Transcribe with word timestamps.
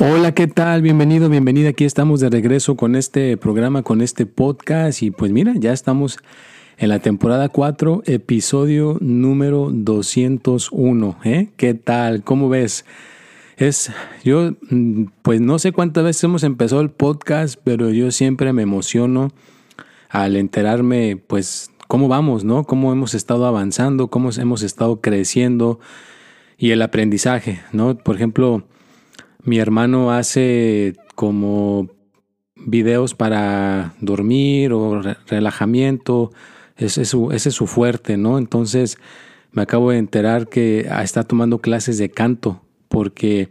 Hola, 0.00 0.32
¿qué 0.32 0.46
tal? 0.46 0.80
Bienvenido, 0.80 1.28
bienvenida. 1.28 1.70
Aquí 1.70 1.84
estamos 1.84 2.20
de 2.20 2.30
regreso 2.30 2.76
con 2.76 2.94
este 2.94 3.36
programa, 3.36 3.82
con 3.82 4.00
este 4.00 4.26
podcast. 4.26 5.02
Y 5.02 5.10
pues 5.10 5.32
mira, 5.32 5.54
ya 5.56 5.72
estamos 5.72 6.18
en 6.76 6.90
la 6.90 7.00
temporada 7.00 7.48
4, 7.48 8.04
episodio 8.06 8.98
número 9.00 9.70
201. 9.72 11.18
¿eh? 11.24 11.48
¿Qué 11.56 11.74
tal? 11.74 12.22
¿Cómo 12.22 12.48
ves? 12.48 12.84
Es, 13.56 13.90
yo, 14.22 14.52
mm, 14.70 15.06
pues 15.22 15.40
no 15.40 15.58
sé 15.58 15.72
cuántas 15.72 16.04
veces 16.04 16.22
hemos 16.22 16.44
empezado 16.44 16.80
el 16.80 16.90
podcast, 16.90 17.58
pero 17.64 17.90
yo 17.90 18.12
siempre 18.12 18.52
me 18.52 18.62
emociono 18.62 19.32
al 20.10 20.36
enterarme, 20.36 21.16
pues, 21.16 21.72
cómo 21.88 22.06
vamos, 22.06 22.44
¿no? 22.44 22.62
Cómo 22.62 22.92
hemos 22.92 23.14
estado 23.14 23.46
avanzando, 23.46 24.06
cómo 24.06 24.30
hemos 24.30 24.62
estado 24.62 25.00
creciendo 25.00 25.80
y 26.56 26.70
el 26.70 26.82
aprendizaje, 26.82 27.62
¿no? 27.72 27.98
Por 27.98 28.14
ejemplo, 28.14 28.62
mi 29.48 29.58
hermano 29.58 30.12
hace 30.12 30.94
como 31.14 31.88
videos 32.54 33.14
para 33.14 33.94
dormir 34.00 34.72
o 34.72 35.00
relajamiento. 35.26 36.32
Ese 36.76 37.02
es, 37.02 37.08
su, 37.08 37.66
fuerte, 37.66 38.16
¿no? 38.16 38.38
Entonces 38.38 38.98
me 39.50 39.62
acabo 39.62 39.90
de 39.90 39.98
enterar 39.98 40.48
que 40.48 40.86
ah, 40.90 41.02
está 41.02 41.24
tomando 41.24 41.58
clases 41.58 41.98
de 41.98 42.10
canto 42.10 42.62
porque 42.88 43.48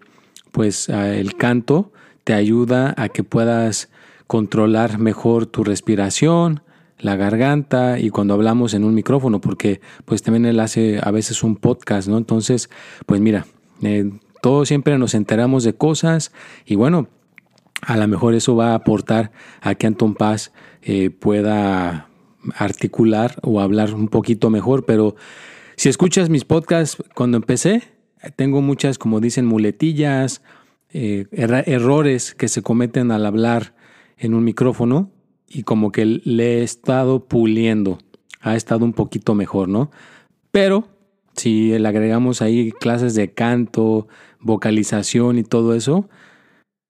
pues 0.51 0.89
ah, 0.89 1.13
el 1.13 1.35
canto 1.35 1.91
te 2.23 2.33
ayuda 2.33 2.93
a 2.95 3.09
que 3.09 3.23
puedas 3.23 3.89
controlar 4.27 4.99
mejor 4.99 5.45
tu 5.45 5.63
respiración, 5.63 6.61
la 6.99 7.15
garganta 7.15 7.99
y 7.99 8.09
cuando 8.09 8.33
hablamos 8.33 8.73
en 8.73 8.83
un 8.83 8.93
micrófono, 8.93 9.41
porque 9.41 9.81
pues 10.05 10.21
también 10.21 10.45
él 10.45 10.59
hace 10.59 10.99
a 11.01 11.11
veces 11.11 11.43
un 11.43 11.55
podcast, 11.55 12.07
¿no? 12.07 12.17
Entonces, 12.17 12.69
pues 13.05 13.19
mira, 13.19 13.45
eh, 13.81 14.11
todos 14.41 14.67
siempre 14.67 14.97
nos 14.97 15.13
enteramos 15.13 15.63
de 15.63 15.73
cosas 15.73 16.31
y 16.65 16.75
bueno, 16.75 17.07
a 17.81 17.97
lo 17.97 18.07
mejor 18.07 18.33
eso 18.33 18.55
va 18.55 18.71
a 18.71 18.75
aportar 18.75 19.31
a 19.61 19.75
que 19.75 19.87
Anton 19.87 20.15
Paz 20.15 20.51
eh, 20.81 21.09
pueda 21.09 22.09
articular 22.55 23.35
o 23.41 23.59
hablar 23.61 23.93
un 23.93 24.07
poquito 24.07 24.49
mejor, 24.49 24.85
pero 24.85 25.15
si 25.75 25.89
escuchas 25.89 26.29
mis 26.29 26.45
podcasts 26.45 27.03
cuando 27.13 27.37
empecé, 27.37 27.83
tengo 28.35 28.61
muchas, 28.61 28.97
como 28.97 29.19
dicen, 29.19 29.45
muletillas, 29.45 30.41
eh, 30.89 31.27
errores 31.31 32.33
que 32.33 32.47
se 32.47 32.61
cometen 32.61 33.11
al 33.11 33.25
hablar 33.25 33.75
en 34.17 34.33
un 34.33 34.43
micrófono 34.43 35.11
y 35.47 35.63
como 35.63 35.91
que 35.91 36.05
le 36.05 36.59
he 36.59 36.63
estado 36.63 37.25
puliendo, 37.25 37.99
ha 38.41 38.55
estado 38.55 38.85
un 38.85 38.93
poquito 38.93 39.35
mejor, 39.35 39.69
¿no? 39.69 39.91
Pero 40.51 40.87
si 41.37 41.77
le 41.77 41.87
agregamos 41.87 42.41
ahí 42.41 42.71
clases 42.71 43.15
de 43.15 43.33
canto, 43.33 44.07
vocalización 44.39 45.37
y 45.37 45.43
todo 45.43 45.73
eso, 45.73 46.09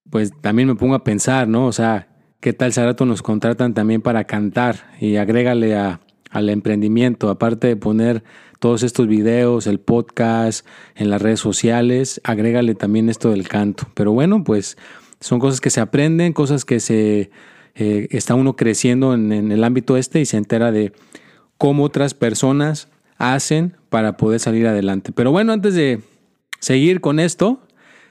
pues 0.10 0.32
también 0.42 0.68
me 0.68 0.76
pongo 0.76 0.96
a 0.96 1.04
pensar, 1.04 1.48
¿no? 1.48 1.68
O 1.68 1.72
sea, 1.72 2.08
¿qué 2.40 2.54
tal 2.54 2.74
si 2.74 2.82
nos 2.82 3.22
contratan 3.22 3.74
también 3.74 4.02
para 4.02 4.24
cantar 4.24 4.92
y 5.00 5.18
agrégale 5.18 5.76
a, 5.76 6.00
al 6.32 6.50
emprendimiento, 6.50 7.30
aparte 7.30 7.68
de 7.68 7.76
poner 7.76 8.24
todos 8.60 8.84
estos 8.84 9.08
videos, 9.08 9.68
el 9.68 9.80
podcast, 9.80 10.66
en 10.96 11.10
las 11.10 11.22
redes 11.22 11.40
sociales, 11.40 12.22
agrégale 12.24 12.76
también 12.76 13.10
esto 13.10 13.30
del 13.32 13.48
canto. 13.48 13.88
Pero 13.94 14.14
bueno, 14.14 14.44
pues 14.44 14.78
son 15.20 15.40
cosas 15.40 15.62
que 15.62 15.70
se 15.70 15.80
aprenden, 15.80 16.34
cosas 16.34 16.66
que 16.66 16.80
se 16.80 17.30
eh, 17.76 18.08
está 18.12 18.36
uno 18.36 18.56
creciendo 18.56 19.14
en, 19.14 19.32
en 19.32 19.52
el 19.52 19.64
ámbito 19.64 19.98
este 19.98 20.20
y 20.20 20.26
se 20.26 20.38
entera 20.38 20.72
de 20.72 20.94
cómo 21.58 21.84
otras 21.84 22.14
personas 22.14 22.90
hacen 23.18 23.78
para 23.90 24.18
poder 24.18 24.40
salir 24.40 24.68
adelante. 24.68 25.12
Pero 25.12 25.32
bueno, 25.32 25.54
antes 25.54 25.76
de 25.76 26.02
seguir 26.60 27.02
con 27.02 27.20
esto, 27.20 27.62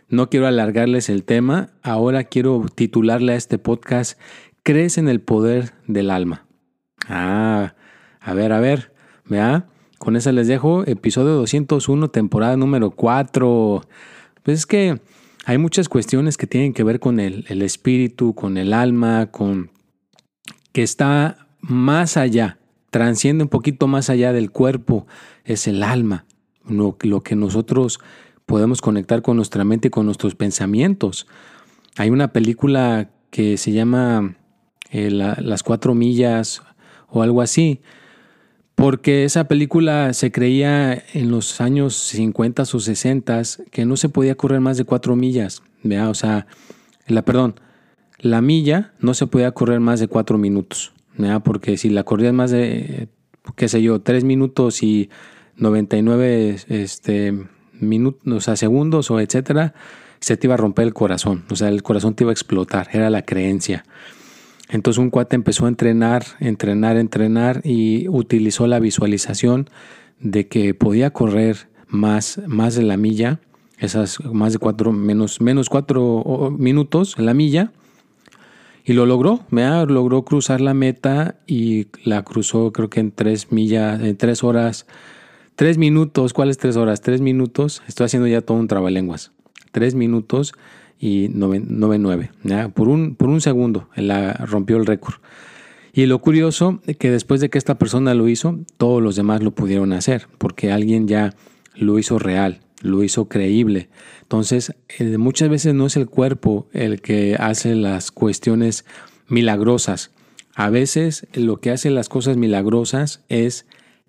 no 0.09 0.29
quiero 0.31 0.47
alargarles 0.47 1.09
el 1.09 1.25
tema, 1.25 1.71
ahora 1.83 2.25
quiero 2.25 2.67
titularle 2.75 3.33
a 3.33 3.37
este 3.37 3.59
podcast 3.59 4.19
¿Crees 4.67 4.99
en 4.99 5.07
el 5.07 5.21
poder 5.21 5.75
del 5.87 6.11
alma? 6.11 6.45
Ah, 7.07 7.75
a 8.21 8.35
ver, 8.35 8.51
a 8.53 8.59
ver, 8.59 8.93
vea, 9.25 9.69
con 9.99 10.17
esa 10.17 10.33
les 10.33 10.49
dejo 10.49 10.85
episodio 10.89 11.35
201, 11.35 12.09
temporada 12.09 12.57
número 12.57 12.91
4. 12.91 13.83
Pues 14.43 14.59
es 14.59 14.67
que 14.67 15.01
hay 15.45 15.59
muchas 15.59 15.89
cuestiones 15.89 16.37
que 16.37 16.49
tienen 16.49 16.73
que 16.73 16.83
ver 16.83 16.99
con 16.99 17.21
el, 17.21 17.45
el 17.47 17.63
espíritu, 17.63 18.35
con 18.35 18.57
el 18.59 18.73
alma, 18.73 19.31
con 19.31 19.71
que 20.73 20.83
está 20.83 21.47
más 21.61 22.17
allá 22.17 22.59
transciende 22.97 23.45
un 23.45 23.51
poquito 23.51 23.89
más 23.89 24.09
allá 24.09 24.33
del 24.33 24.51
cuerpo, 24.51 25.07
es 25.45 25.69
el 25.69 25.83
alma, 25.83 26.25
lo, 26.67 26.97
que 26.97 27.37
nosotros 27.37 28.01
podemos 28.47 28.81
conectar 28.81 29.21
con 29.21 29.37
nuestra 29.37 29.65
mente 29.65 29.89
y 29.89 29.91
con 29.91 30.07
nuestros 30.07 30.35
pensamientos. 30.35 31.27
Hay 31.99 32.09
una 32.09 32.33
película 32.33 33.11
que 33.29 33.59
se 33.59 33.73
llama 33.73 34.37
eh, 34.91 35.11
Las 35.11 35.63
cuatro 35.63 35.95
millas 35.95 36.63
o 37.11 37.21
algo 37.21 37.43
así, 37.43 37.83
porque 38.77 39.25
esa 39.25 39.47
película 39.47 40.15
se 40.15 40.33
creía 40.33 40.95
en 41.13 41.31
los 41.31 41.61
años 41.61 41.97
50 41.97 42.63
o 42.63 42.81
60 42.81 43.43
que 43.71 43.85
no 43.85 43.99
se 43.99 44.09
podía 44.09 44.37
correr 44.37 44.61
más 44.61 44.79
de 44.79 44.85
cuatro 44.85 45.17
millas, 45.17 45.63
o 45.85 46.15
sea, 46.15 46.47
la, 47.09 47.27
perdón, 47.27 47.61
la 48.21 48.41
milla 48.41 48.95
no 49.01 49.13
se 49.13 49.27
podía 49.27 49.53
correr 49.53 49.81
más 49.81 50.01
de 50.01 50.09
cuatro 50.09 50.39
minutos 50.39 50.96
porque 51.43 51.77
si 51.77 51.91
la 51.91 52.05
corrías 52.05 52.33
más 52.33 52.51
de, 52.51 53.09
qué 53.57 53.69
sé 53.69 53.83
yo, 53.83 54.01
3 54.01 54.25
minutos 54.25 54.83
y 54.83 55.11
99 55.57 56.57
este, 56.69 57.47
minutos, 57.73 58.23
o 58.27 58.41
sea, 58.41 58.57
segundos 58.57 59.11
o 59.11 59.21
etcétera, 59.21 59.75
se 60.21 60.37
te 60.37 60.47
iba 60.47 60.55
a 60.55 60.59
romper 60.59 60.87
el 60.87 60.95
corazón, 60.95 61.45
o 61.51 61.57
sea, 61.57 61.69
el 61.69 61.83
corazón 61.83 62.15
te 62.15 62.25
iba 62.25 62.31
a 62.31 62.35
explotar, 62.35 62.89
era 62.93 63.11
la 63.11 63.23
creencia. 63.23 63.85
Entonces 64.69 64.99
un 64.99 65.11
cuate 65.11 65.37
empezó 65.37 65.67
a 65.67 65.69
entrenar, 65.69 66.25
entrenar, 66.41 66.97
entrenar 66.97 67.61
y 67.65 68.09
utilizó 68.09 68.67
la 68.67 68.81
visualización 68.81 69.71
de 70.19 70.49
que 70.49 70.75
podía 70.75 71.13
correr 71.13 71.69
más, 71.87 72.41
más 72.47 72.75
de 72.75 72.83
la 72.83 72.97
milla, 72.97 73.41
esas 73.79 74.25
más 74.25 74.53
de 74.53 74.59
cuatro, 74.59 74.91
menos, 74.93 75.41
menos 75.41 75.69
cuatro 75.69 76.53
minutos 76.59 77.19
la 77.19 77.35
milla, 77.35 77.73
y 78.87 78.93
lo 78.93 79.05
logró, 79.05 79.41
¿me 79.51 79.65
logró 79.87 80.25
cruzar 80.25 80.61
la 80.61 80.73
meta 80.73 81.35
y 81.45 81.89
la 82.05 82.23
cruzó 82.23 82.73
creo 82.73 82.89
que 82.89 83.01
en 83.01 83.11
tres 83.11 83.51
millas, 83.51 84.01
en 84.01 84.17
tres 84.17 84.45
horas, 84.45 84.87
tres 85.57 85.77
minutos. 85.77 86.33
¿Cuáles 86.33 86.57
tres 86.57 86.77
horas? 86.77 87.01
Tres 87.01 87.21
minutos. 87.21 87.83
Estoy 87.89 88.05
haciendo 88.07 88.29
ya 88.29 88.43
todo 88.43 88.57
un 88.57 88.69
trabalenguas. 88.69 89.33
Tres 89.73 89.97
minutos 89.97 90.55
y 91.01 91.29
nueve, 91.33 92.31
Por, 92.75 92.89
un, 92.89 93.17
por 93.17 93.29
un 93.29 93.41
segundo 93.41 93.89
la, 93.97 94.35
rompió 94.35 94.77
el 94.77 94.87
récord. 94.87 95.17
Y 95.93 96.07
lo 96.07 96.21
curioso 96.21 96.81
es 96.87 96.97
que 96.97 97.11
después 97.11 97.41
de 97.41 97.51
que 97.51 97.59
esta 97.59 97.79
persona 97.79 98.15
lo 98.15 98.29
hizo, 98.29 98.61
todos 98.77 99.03
los 99.03 99.17
demás 99.17 99.43
lo 99.43 99.51
pudieron 99.51 99.95
hacer, 99.95 100.29
porque 100.39 100.71
alguien 100.71 101.09
ya 101.09 101.35
lo 101.75 101.99
hizo 101.99 102.19
real, 102.19 102.61
lo 102.83 103.03
hizo 103.03 103.29
creíble. 103.29 103.89
Entonces, 104.23 104.75
muchas 105.19 105.49
veces 105.49 105.75
no 105.75 105.87
es 105.87 105.97
el 105.97 106.07
cuerpo 106.07 106.69
el 106.73 107.01
que 107.01 107.37
hace 107.39 107.75
las 107.75 108.11
cuestiones 108.11 108.85
milagrosas. 109.29 110.11
A 110.55 110.71
veces 110.71 111.27
lo 111.35 111.61
que 111.61 111.71
hace 111.71 111.91
las 111.91 112.09
cosas 112.09 112.37
milagrosas 112.37 113.25
es 113.29 113.67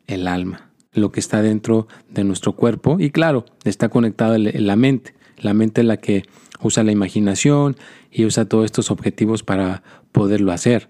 el 0.07 0.27
alma, 0.27 0.71
lo 0.93 1.11
que 1.11 1.19
está 1.19 1.41
dentro 1.41 1.87
de 2.09 2.23
nuestro 2.23 2.55
cuerpo. 2.55 2.97
Y 2.99 3.11
claro, 3.11 3.45
está 3.63 3.89
conectado 3.89 4.37
la 4.37 4.75
mente. 4.75 5.13
La 5.37 5.53
mente 5.53 5.81
es 5.81 5.87
la 5.87 5.97
que 5.97 6.23
usa 6.61 6.83
la 6.83 6.91
imaginación 6.91 7.75
y 8.11 8.25
usa 8.25 8.45
todos 8.45 8.65
estos 8.65 8.91
objetivos 8.91 9.43
para 9.43 9.83
poderlo 10.11 10.51
hacer. 10.51 10.89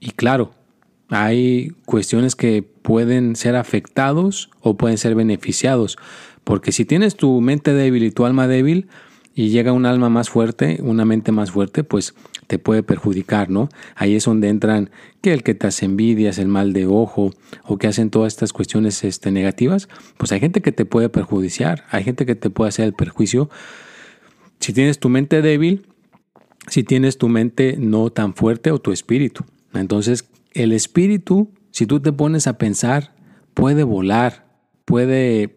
Y 0.00 0.10
claro, 0.10 0.52
hay 1.08 1.70
cuestiones 1.84 2.34
que 2.34 2.62
pueden 2.62 3.36
ser 3.36 3.54
afectados 3.56 4.50
o 4.60 4.76
pueden 4.76 4.98
ser 4.98 5.14
beneficiados. 5.14 5.96
Porque 6.44 6.72
si 6.72 6.84
tienes 6.84 7.16
tu 7.16 7.40
mente 7.40 7.72
débil 7.72 8.02
y 8.04 8.10
tu 8.10 8.24
alma 8.24 8.48
débil 8.48 8.88
y 9.34 9.48
llega 9.48 9.72
un 9.72 9.86
alma 9.86 10.08
más 10.08 10.30
fuerte, 10.30 10.78
una 10.82 11.04
mente 11.04 11.32
más 11.32 11.50
fuerte, 11.50 11.84
pues 11.84 12.14
te 12.46 12.58
puede 12.58 12.82
perjudicar, 12.82 13.48
¿no? 13.48 13.68
Ahí 13.94 14.14
es 14.14 14.24
donde 14.24 14.48
entran 14.48 14.90
que 15.22 15.32
el 15.32 15.42
que 15.42 15.54
te 15.54 15.66
hace 15.66 15.86
envidias, 15.86 16.38
el 16.38 16.48
mal 16.48 16.72
de 16.72 16.86
ojo, 16.86 17.30
o 17.64 17.78
que 17.78 17.86
hacen 17.86 18.10
todas 18.10 18.32
estas 18.32 18.52
cuestiones 18.52 19.04
este, 19.04 19.30
negativas, 19.30 19.88
pues 20.18 20.32
hay 20.32 20.40
gente 20.40 20.60
que 20.60 20.72
te 20.72 20.84
puede 20.84 21.08
perjudiciar, 21.08 21.84
hay 21.90 22.04
gente 22.04 22.26
que 22.26 22.34
te 22.34 22.50
puede 22.50 22.68
hacer 22.68 22.84
el 22.84 22.92
perjuicio. 22.92 23.48
Si 24.60 24.72
tienes 24.72 24.98
tu 24.98 25.08
mente 25.08 25.40
débil, 25.40 25.86
si 26.68 26.84
tienes 26.84 27.18
tu 27.18 27.28
mente 27.28 27.76
no 27.78 28.10
tan 28.10 28.34
fuerte 28.34 28.70
o 28.70 28.78
tu 28.78 28.92
espíritu. 28.92 29.44
Entonces, 29.72 30.28
el 30.52 30.72
espíritu, 30.72 31.50
si 31.70 31.86
tú 31.86 32.00
te 32.00 32.12
pones 32.12 32.46
a 32.46 32.58
pensar, 32.58 33.14
puede 33.54 33.82
volar, 33.82 34.46
puede, 34.84 35.56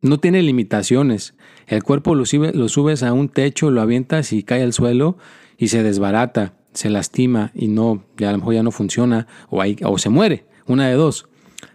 no 0.00 0.18
tiene 0.18 0.42
limitaciones. 0.42 1.34
El 1.66 1.82
cuerpo 1.82 2.14
lo, 2.14 2.24
lo 2.54 2.68
subes 2.68 3.02
a 3.02 3.12
un 3.12 3.28
techo, 3.28 3.70
lo 3.70 3.80
avientas 3.80 4.32
y 4.32 4.42
cae 4.42 4.62
al 4.62 4.72
suelo 4.72 5.18
y 5.56 5.68
se 5.68 5.82
desbarata, 5.82 6.54
se 6.72 6.90
lastima 6.90 7.52
y 7.54 7.68
no, 7.68 8.04
ya 8.16 8.28
a 8.30 8.32
lo 8.32 8.38
mejor 8.38 8.54
ya 8.54 8.62
no 8.62 8.70
funciona 8.70 9.26
o, 9.48 9.62
o 9.84 9.98
se 9.98 10.08
muere, 10.08 10.46
una 10.66 10.88
de 10.88 10.94
dos. 10.94 11.28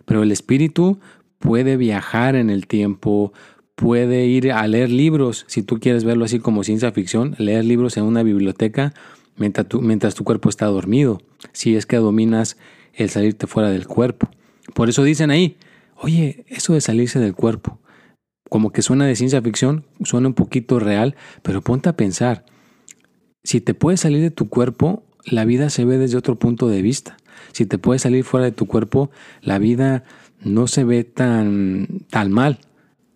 Pero 0.05 0.23
el 0.23 0.31
espíritu 0.31 0.99
puede 1.39 1.77
viajar 1.77 2.35
en 2.35 2.49
el 2.49 2.67
tiempo, 2.67 3.33
puede 3.75 4.25
ir 4.25 4.51
a 4.51 4.67
leer 4.67 4.89
libros, 4.89 5.45
si 5.47 5.61
tú 5.61 5.79
quieres 5.79 6.03
verlo 6.03 6.25
así 6.25 6.39
como 6.39 6.63
ciencia 6.63 6.91
ficción, 6.91 7.35
leer 7.37 7.65
libros 7.65 7.97
en 7.97 8.03
una 8.03 8.23
biblioteca 8.23 8.93
mientras 9.37 9.67
tu, 9.67 9.81
mientras 9.81 10.15
tu 10.15 10.23
cuerpo 10.23 10.49
está 10.49 10.65
dormido, 10.67 11.21
si 11.51 11.75
es 11.75 11.85
que 11.85 11.97
dominas 11.97 12.57
el 12.93 13.09
salirte 13.09 13.47
fuera 13.47 13.69
del 13.69 13.87
cuerpo. 13.87 14.29
Por 14.73 14.89
eso 14.89 15.03
dicen 15.03 15.29
ahí, 15.29 15.57
oye, 15.97 16.45
eso 16.47 16.73
de 16.73 16.81
salirse 16.81 17.19
del 17.19 17.35
cuerpo, 17.35 17.79
como 18.49 18.71
que 18.71 18.81
suena 18.81 19.05
de 19.05 19.15
ciencia 19.15 19.41
ficción, 19.41 19.85
suena 20.03 20.27
un 20.27 20.33
poquito 20.33 20.79
real, 20.79 21.15
pero 21.41 21.61
ponte 21.61 21.89
a 21.89 21.97
pensar, 21.97 22.45
si 23.43 23.61
te 23.61 23.73
puedes 23.73 24.01
salir 24.01 24.21
de 24.21 24.31
tu 24.31 24.49
cuerpo, 24.49 25.03
la 25.25 25.45
vida 25.45 25.69
se 25.69 25.85
ve 25.85 25.97
desde 25.97 26.17
otro 26.17 26.37
punto 26.37 26.67
de 26.67 26.81
vista. 26.81 27.17
Si 27.51 27.65
te 27.65 27.77
puedes 27.77 28.01
salir 28.03 28.23
fuera 28.23 28.45
de 28.45 28.51
tu 28.51 28.65
cuerpo, 28.65 29.11
la 29.41 29.59
vida 29.59 30.03
no 30.41 30.67
se 30.67 30.83
ve 30.83 31.03
tan, 31.03 31.87
mal. 32.29 32.59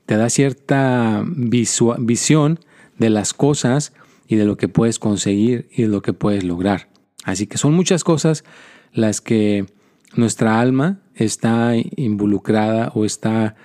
Te 0.06 0.18
da 0.18 0.30
cierta 0.30 1.24
visión 1.26 2.60
de 2.98 3.10
las 3.10 3.34
cosas 3.34 3.94
y 4.28 4.36
de 4.36 4.46
lo 4.46 4.58
que 4.58 4.68
puedes 4.68 5.00
conseguir 5.00 5.70
y 5.72 5.84
de 5.84 5.88
lo 5.88 6.02
que 6.02 6.14
puedes 6.14 6.44
lograr. 6.44 6.90
Así 7.24 7.48
que 7.48 7.58
son 7.58 7.74
muchas 7.74 8.04
cosas 8.04 8.44
las 8.92 9.22
que 9.22 9.66
nuestra 10.16 10.60
alma 10.60 11.00
está 11.16 11.74
involucrada 11.96 12.92
o 12.96 13.06
está 13.06 13.56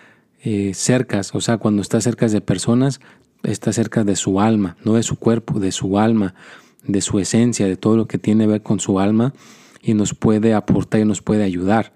eh, 0.47 0.73
cerca, 0.75 1.23
o 1.33 1.41
sea, 1.41 1.57
cuando 1.57 1.81
está 1.81 2.03
cerca 2.03 2.29
de 2.29 2.43
personas, 2.43 3.01
está 3.43 3.73
cerca 3.73 4.05
de 4.05 4.15
su 4.15 4.41
alma, 4.41 4.77
no 4.85 4.93
de 4.93 5.03
su 5.03 5.17
cuerpo, 5.17 5.59
de 5.59 5.73
su 5.73 5.99
alma, 5.99 6.35
de 6.87 7.01
su 7.01 7.19
esencia, 7.19 7.67
de 7.67 7.77
todo 7.77 7.97
lo 7.97 8.07
que 8.07 8.19
tiene 8.19 8.45
que 8.45 8.51
ver 8.53 8.63
con 8.63 8.79
su 8.79 9.01
alma 9.01 9.33
y 9.83 9.95
nos 9.95 10.15
puede 10.15 10.53
aportar 10.53 11.01
y 11.01 11.07
nos 11.07 11.23
puede 11.23 11.45
ayudar. 11.45 11.95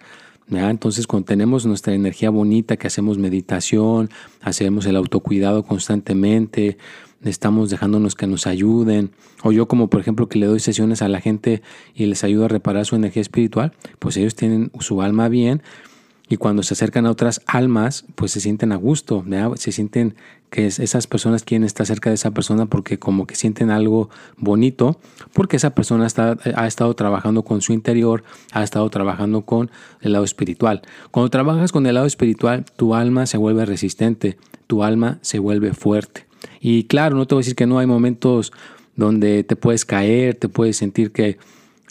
Entonces, 0.50 1.06
cuando 1.06 1.26
tenemos 1.26 1.66
nuestra 1.66 1.92
energía 1.92 2.30
bonita, 2.30 2.78
que 2.78 2.86
hacemos 2.86 3.18
meditación, 3.18 4.08
hacemos 4.40 4.86
el 4.86 4.96
autocuidado 4.96 5.62
constantemente, 5.62 6.78
estamos 7.22 7.68
dejándonos 7.68 8.14
que 8.14 8.26
nos 8.26 8.46
ayuden, 8.46 9.10
o 9.42 9.52
yo 9.52 9.68
como 9.68 9.90
por 9.90 10.00
ejemplo 10.00 10.28
que 10.30 10.38
le 10.38 10.46
doy 10.46 10.60
sesiones 10.60 11.02
a 11.02 11.08
la 11.08 11.20
gente 11.20 11.60
y 11.94 12.06
les 12.06 12.24
ayudo 12.24 12.46
a 12.46 12.48
reparar 12.48 12.86
su 12.86 12.96
energía 12.96 13.20
espiritual, 13.20 13.72
pues 13.98 14.16
ellos 14.16 14.34
tienen 14.34 14.70
su 14.80 15.02
alma 15.02 15.28
bien 15.28 15.62
y 16.28 16.36
cuando 16.36 16.62
se 16.62 16.75
acercan 16.75 17.06
a 17.06 17.10
otras 17.10 17.40
almas, 17.46 18.04
pues 18.14 18.32
se 18.32 18.40
sienten 18.40 18.72
a 18.72 18.76
gusto, 18.76 19.25
se 19.56 19.72
sienten 19.72 20.14
que 20.50 20.66
esas 20.66 21.06
personas 21.06 21.42
quieren 21.42 21.64
estar 21.64 21.86
cerca 21.86 22.10
de 22.10 22.14
esa 22.14 22.30
persona 22.30 22.66
porque 22.66 22.98
como 22.98 23.26
que 23.26 23.34
sienten 23.34 23.70
algo 23.70 24.10
bonito, 24.36 25.00
porque 25.32 25.56
esa 25.56 25.75
persona 25.75 26.06
está, 26.06 26.36
ha 26.54 26.66
estado 26.66 26.94
trabajando 26.94 27.44
con 27.44 27.60
su 27.60 27.72
interior, 27.72 28.25
ha 28.52 28.62
estado 28.62 28.88
trabajando 28.90 29.42
con 29.42 29.70
el 30.00 30.12
lado 30.12 30.25
espiritual. 30.25 30.82
Cuando 31.10 31.30
trabajas 31.30 31.72
con 31.72 31.86
el 31.86 31.94
lado 31.94 32.06
espiritual, 32.06 32.64
tu 32.76 32.94
alma 32.94 33.26
se 33.26 33.38
vuelve 33.38 33.64
resistente, 33.64 34.38
tu 34.66 34.82
alma 34.82 35.19
se 35.22 35.38
vuelve 35.38 35.72
fuerte. 35.72 36.26
Y 36.60 36.84
claro, 36.84 37.16
no 37.16 37.26
te 37.26 37.34
voy 37.34 37.40
a 37.40 37.44
decir 37.44 37.56
que 37.56 37.66
no 37.66 37.78
hay 37.78 37.86
momentos 37.86 38.52
donde 38.96 39.44
te 39.44 39.56
puedes 39.56 39.84
caer, 39.84 40.34
te 40.34 40.48
puedes 40.48 40.76
sentir 40.76 41.12
que 41.12 41.38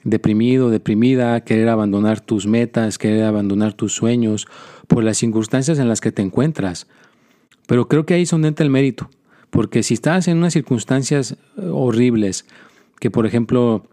deprimido, 0.08 0.70
deprimida, 0.70 1.42
querer 1.42 1.68
abandonar 1.68 2.22
tus 2.22 2.48
metas, 2.48 2.98
querer 2.98 3.26
abandonar 3.26 3.74
tus 3.74 3.94
sueños 3.94 4.48
por 4.88 5.04
las 5.04 5.18
circunstancias 5.18 5.80
en 5.80 5.90
las 5.90 6.00
que 6.00 6.14
te 6.14 6.22
encuentras. 6.22 6.88
Pero 7.68 7.90
creo 7.90 8.06
que 8.06 8.14
ahí 8.14 8.22
es 8.22 8.30
donde 8.30 8.48
entra 8.48 8.64
el 8.64 8.70
mérito, 8.70 9.10
porque 9.50 9.84
si 9.84 9.94
estás 9.94 10.30
en 10.30 10.38
unas 10.38 10.54
circunstancias 10.54 11.34
eh, 11.34 11.68
horribles, 11.70 12.46
que 13.00 13.12
por 13.12 13.26
ejemplo 13.26 13.86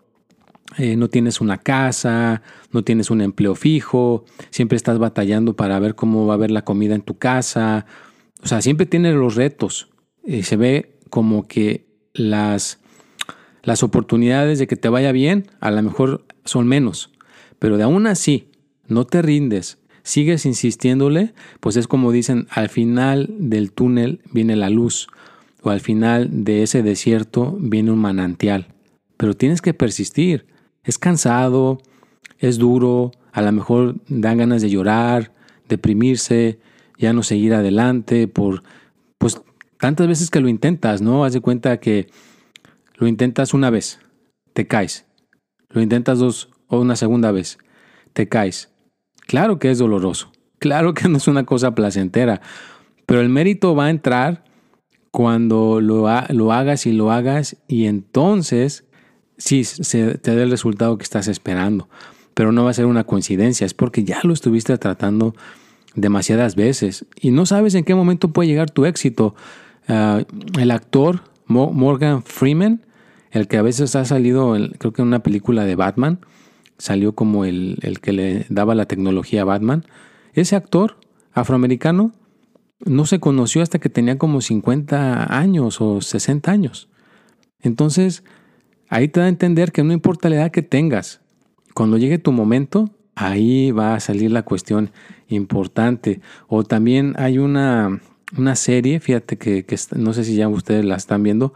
eh, 0.79 0.97
no 0.97 1.09
tienes 1.09 1.41
una 1.41 1.59
casa, 1.59 2.43
no 2.71 2.85
tienes 2.85 3.11
un 3.11 3.21
empleo 3.21 3.57
fijo, 3.57 4.25
siempre 4.51 4.77
estás 4.77 4.99
batallando 4.99 5.57
para 5.57 5.81
ver 5.81 5.97
cómo 5.97 6.27
va 6.27 6.35
a 6.35 6.37
haber 6.37 6.53
la 6.53 6.63
comida 6.63 6.95
en 6.95 7.03
tu 7.03 7.19
casa, 7.19 7.87
o 8.41 8.47
sea, 8.47 8.63
siempre 8.63 8.87
tienes 8.87 9.15
los 9.15 9.35
retos 9.35 9.89
y 10.25 10.45
se 10.45 10.57
ve 10.57 11.01
como 11.11 11.49
que 11.49 11.87
las 12.13 12.84
las 13.65 13.83
oportunidades 13.83 14.59
de 14.59 14.67
que 14.67 14.77
te 14.77 14.89
vaya 14.89 15.13
bien 15.13 15.47
a 15.61 15.71
lo 15.71 15.83
mejor 15.83 16.25
son 16.45 16.67
menos, 16.67 17.11
pero 17.59 17.77
de 17.77 17.83
aún 17.83 18.07
así 18.07 18.49
no 18.87 19.05
te 19.07 19.23
rindes, 19.23 19.79
sigues 20.03 20.47
insistiéndole, 20.47 21.33
pues 21.61 21.77
es 21.77 21.89
como 21.89 22.13
dicen, 22.13 22.47
al 22.51 22.69
final 22.69 23.29
del 23.39 23.73
túnel 23.73 24.21
viene 24.31 24.55
la 24.55 24.71
luz 24.71 25.09
o 25.63 25.71
al 25.71 25.81
final 25.81 26.45
de 26.45 26.63
ese 26.63 26.83
desierto 26.83 27.57
viene 27.59 27.91
un 27.91 27.99
manantial, 27.99 28.69
pero 29.17 29.35
tienes 29.35 29.63
que 29.63 29.75
persistir. 29.75 30.47
Es 30.85 30.99
cansado, 30.99 31.81
es 32.39 32.59
duro, 32.59 33.13
a 33.33 33.41
lo 33.41 33.51
mejor 33.51 33.97
dan 34.09 34.39
ganas 34.39 34.61
de 34.61 34.69
llorar, 34.69 35.33
deprimirse, 35.69 36.59
ya 36.99 37.15
no 37.15 37.23
seguir 37.23 37.55
adelante 37.55 38.29
por 38.29 38.63
pues 39.17 39.41
tantas 39.79 40.07
veces 40.07 40.31
que 40.31 40.41
lo 40.41 40.49
intentas, 40.49 41.01
¿no? 41.01 41.25
Haz 41.25 41.33
de 41.33 41.41
cuenta 41.41 41.79
que 41.79 42.09
lo 42.95 43.07
intentas 43.07 43.55
una 43.55 43.71
vez, 43.71 44.01
te 44.53 44.67
caes. 44.67 45.07
Lo 45.69 45.83
intentas 45.83 46.19
dos 46.19 46.51
o 46.69 46.81
una 46.81 46.97
segunda 46.97 47.33
vez, 47.33 47.59
te 48.13 48.29
caes. 48.29 48.71
Claro 49.27 49.59
que 49.59 49.71
es 49.71 49.79
doloroso, 49.79 50.33
claro 50.59 50.95
que 50.95 51.09
no 51.09 51.19
es 51.19 51.29
una 51.29 51.45
cosa 51.45 51.75
placentera, 51.75 52.41
pero 53.07 53.21
el 53.21 53.29
mérito 53.29 53.75
va 53.75 53.87
a 53.87 53.91
entrar 53.91 54.45
cuando 55.11 55.81
lo, 55.81 56.07
lo 56.31 56.53
hagas 56.53 56.87
y 56.87 56.93
lo 56.93 57.13
hagas 57.13 57.57
y 57.69 57.87
entonces 57.87 58.85
sí 59.37 59.65
se 59.65 60.19
te 60.19 60.35
da 60.35 60.43
el 60.43 60.51
resultado 60.51 60.99
que 60.99 61.05
estás 61.05 61.29
esperando. 61.29 61.89
Pero 62.35 62.51
no 62.51 62.65
va 62.65 62.71
a 62.71 62.75
ser 62.75 62.87
una 62.87 63.05
coincidencia, 63.05 63.65
es 63.65 63.75
porque 63.75 64.03
ya 64.03 64.21
lo 64.25 64.33
estuviste 64.33 64.77
tratando 64.77 65.35
demasiadas 65.95 66.57
veces 66.57 67.07
y 67.21 67.31
no 67.31 67.47
sabes 67.47 67.75
en 67.77 67.85
qué 67.85 67.95
momento 67.95 68.33
puede 68.33 68.49
llegar 68.49 68.71
tu 68.71 68.87
éxito. 68.87 69.37
Ah, 69.87 70.23
el 70.59 70.71
actor 70.73 71.23
Morgan 71.47 72.23
Freeman, 72.23 72.87
el 73.31 73.49
que 73.49 73.57
a 73.57 73.63
veces 73.63 73.97
ha 73.97 74.05
salido, 74.05 74.57
creo 74.79 74.93
que 74.93 75.03
en 75.03 75.09
una 75.09 75.23
película 75.23 75.65
de 75.65 75.77
Batman, 75.77 76.21
salió 76.79 77.15
como 77.15 77.45
el, 77.45 77.79
el 77.83 78.01
que 78.01 78.13
le 78.13 78.47
daba 78.49 78.75
la 78.75 78.87
tecnología 78.87 79.43
a 79.43 79.45
Batman. 79.45 79.85
Ese 80.33 80.57
actor 80.57 80.99
afroamericano 81.33 82.13
no 82.85 83.07
se 83.07 83.21
conoció 83.21 83.63
hasta 83.63 83.79
que 83.79 83.89
tenía 83.89 84.19
como 84.19 84.41
50 84.41 85.37
años 85.37 85.81
o 85.81 86.01
60 86.01 86.51
años. 86.51 86.89
Entonces, 87.61 88.25
ahí 88.89 89.09
te 89.09 89.21
da 89.21 89.27
a 89.27 89.31
entender 89.31 89.73
que 89.73 89.85
no 89.85 89.93
importa 89.93 90.29
la 90.29 90.37
edad 90.37 90.51
que 90.51 90.63
tengas, 90.63 91.21
cuando 91.75 91.99
llegue 91.99 92.19
tu 92.19 92.31
momento, 92.31 92.91
ahí 93.17 93.73
va 93.73 93.95
a 93.95 94.01
salir 94.01 94.31
la 94.31 94.43
cuestión 94.43 94.93
importante. 95.29 96.21
O 96.47 96.63
también 96.63 97.15
hay 97.19 97.39
una, 97.39 98.01
una 98.37 98.57
serie, 98.57 99.01
fíjate 99.01 99.37
que, 99.37 99.65
no 99.95 100.13
sé 100.13 100.25
si 100.25 100.37
ya 100.37 100.49
ustedes 100.49 100.85
la 100.85 100.97
están 100.97 101.23
viendo, 101.23 101.55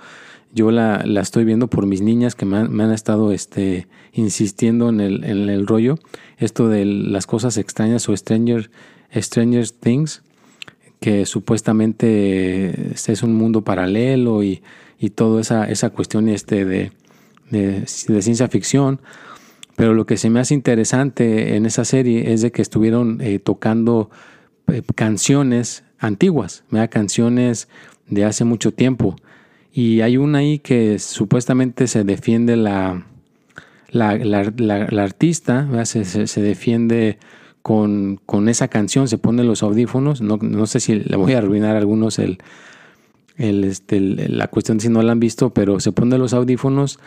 yo 0.52 0.70
la, 0.70 1.04
estoy 1.20 1.44
viendo 1.44 1.68
por 1.68 1.86
mis 1.86 2.00
niñas 2.00 2.34
que 2.34 2.46
me 2.46 2.58
han, 2.58 2.92
estado 2.92 3.32
este, 3.32 3.86
insistiendo 4.12 4.88
en 4.88 5.00
el, 5.00 5.24
en 5.24 5.48
el, 5.48 5.66
rollo, 5.66 5.98
esto 6.38 6.68
de 6.68 6.84
las 6.84 7.26
cosas 7.26 7.56
extrañas 7.58 8.08
o 8.08 8.16
Stranger, 8.16 8.70
Stranger 9.14 9.68
Things, 9.70 10.22
que 11.00 11.26
supuestamente 11.26 12.92
es 12.92 13.22
un 13.22 13.34
mundo 13.34 13.62
paralelo 13.62 14.42
y, 14.42 14.62
y 14.98 15.10
toda 15.10 15.40
esa, 15.40 15.68
esa 15.68 15.90
cuestión 15.90 16.28
este 16.28 16.64
de, 16.64 16.92
de, 17.50 17.86
ciencia 17.86 18.48
ficción. 18.48 19.00
Pero 19.76 19.94
lo 19.94 20.06
que 20.06 20.16
se 20.16 20.28
me 20.28 20.40
hace 20.40 20.54
interesante 20.54 21.54
en 21.56 21.64
esa 21.64 21.84
serie 21.84 22.32
es 22.32 22.42
de 22.42 22.50
que 22.50 22.62
estuvieron 22.62 23.20
eh, 23.20 23.38
tocando 23.38 24.10
eh, 24.66 24.82
canciones 24.96 25.84
antiguas, 25.98 26.64
canciones 26.90 27.68
de 28.08 28.24
hace 28.24 28.44
mucho 28.44 28.72
tiempo. 28.72 29.16
Y 29.72 30.00
hay 30.00 30.16
una 30.16 30.38
ahí 30.38 30.58
que 30.58 30.98
supuestamente 30.98 31.86
se 31.86 32.04
defiende 32.04 32.56
la, 32.56 33.04
la, 33.90 35.02
artista, 35.02 35.68
se, 35.84 36.40
defiende 36.40 37.18
con, 37.62 38.18
esa 38.48 38.68
canción, 38.68 39.08
se 39.08 39.18
pone 39.18 39.44
los 39.44 39.62
audífonos. 39.62 40.20
No, 40.20 40.66
sé 40.66 40.80
si 40.80 40.94
le 40.96 41.16
voy 41.16 41.34
a 41.34 41.38
arruinar 41.38 41.76
a 41.76 41.78
algunos 41.78 42.18
el, 42.18 42.38
el, 43.36 43.64
este, 43.64 44.00
la 44.00 44.48
cuestión 44.48 44.80
si 44.80 44.88
no 44.88 45.02
la 45.02 45.12
han 45.12 45.20
visto, 45.20 45.50
pero 45.50 45.80
se 45.80 45.92
pone 45.92 46.18
los 46.18 46.32
audífonos 46.32 46.98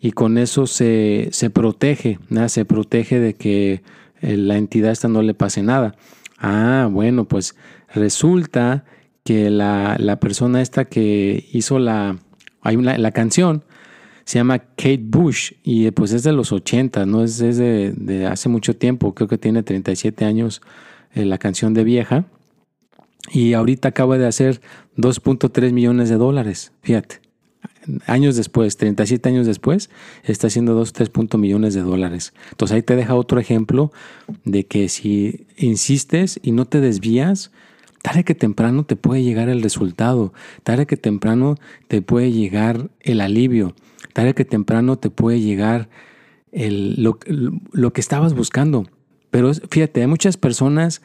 y 0.00 0.12
con 0.12 0.38
eso 0.38 0.66
se, 0.66 1.28
se 1.32 1.50
protege, 1.50 2.18
se 2.48 2.64
protege 2.64 3.18
de 3.18 3.34
que 3.34 3.82
eh, 4.20 4.36
la 4.36 4.56
entidad 4.56 4.92
esta 4.92 5.08
no 5.08 5.22
le 5.22 5.34
pase 5.34 5.62
nada. 5.62 5.94
Ah, 6.38 6.88
bueno, 6.90 7.24
pues 7.24 7.56
resulta 7.94 8.84
que 9.24 9.50
la, 9.50 9.96
la 9.98 10.20
persona 10.20 10.62
esta 10.62 10.86
que 10.86 11.48
hizo 11.52 11.78
la, 11.78 12.18
hay 12.62 12.76
una, 12.76 12.96
la 12.98 13.12
canción, 13.12 13.64
se 14.28 14.38
llama 14.38 14.58
Kate 14.58 15.00
Bush 15.02 15.52
y 15.62 15.90
pues 15.92 16.12
es 16.12 16.22
de 16.22 16.32
los 16.32 16.52
80, 16.52 17.06
no 17.06 17.24
es, 17.24 17.38
de, 17.38 18.28
hace 18.30 18.50
mucho 18.50 18.76
tiempo, 18.76 19.14
creo 19.14 19.26
que 19.26 19.38
tiene 19.38 19.62
37 19.62 20.26
años 20.26 20.60
eh, 21.14 21.24
la 21.24 21.38
canción 21.38 21.72
de 21.72 21.82
vieja 21.82 22.26
y 23.32 23.54
ahorita 23.54 23.88
acaba 23.88 24.18
de 24.18 24.26
hacer 24.26 24.60
2.3 24.98 25.72
millones 25.72 26.10
de 26.10 26.16
dólares, 26.16 26.72
fíjate. 26.82 27.22
Años 28.06 28.36
después, 28.36 28.76
37 28.76 29.30
años 29.30 29.46
después, 29.46 29.88
está 30.24 30.48
haciendo 30.48 30.74
2, 30.74 30.92
3 30.92 31.10
millones 31.38 31.72
de 31.72 31.80
dólares. 31.80 32.34
Entonces 32.50 32.74
ahí 32.74 32.82
te 32.82 32.96
deja 32.96 33.14
otro 33.14 33.40
ejemplo 33.40 33.92
de 34.44 34.66
que 34.66 34.90
si 34.90 35.46
insistes 35.56 36.38
y 36.42 36.52
no 36.52 36.66
te 36.66 36.82
desvías, 36.82 37.50
tarde 38.02 38.24
que 38.24 38.34
temprano 38.34 38.84
te 38.84 38.96
puede 38.96 39.22
llegar 39.22 39.48
el 39.48 39.62
resultado, 39.62 40.32
tarde 40.62 40.86
que 40.86 40.96
temprano 40.96 41.56
te 41.88 42.02
puede 42.02 42.32
llegar 42.32 42.90
el 43.00 43.20
alivio, 43.20 43.74
tarde 44.12 44.34
que 44.34 44.44
temprano 44.44 44.96
te 44.96 45.10
puede 45.10 45.40
llegar 45.40 45.88
lo, 46.52 47.18
que 47.18 48.00
estabas 48.00 48.34
buscando. 48.34 48.86
Pero 49.30 49.52
fíjate, 49.54 50.00
hay 50.00 50.06
muchas 50.06 50.36
personas 50.36 51.02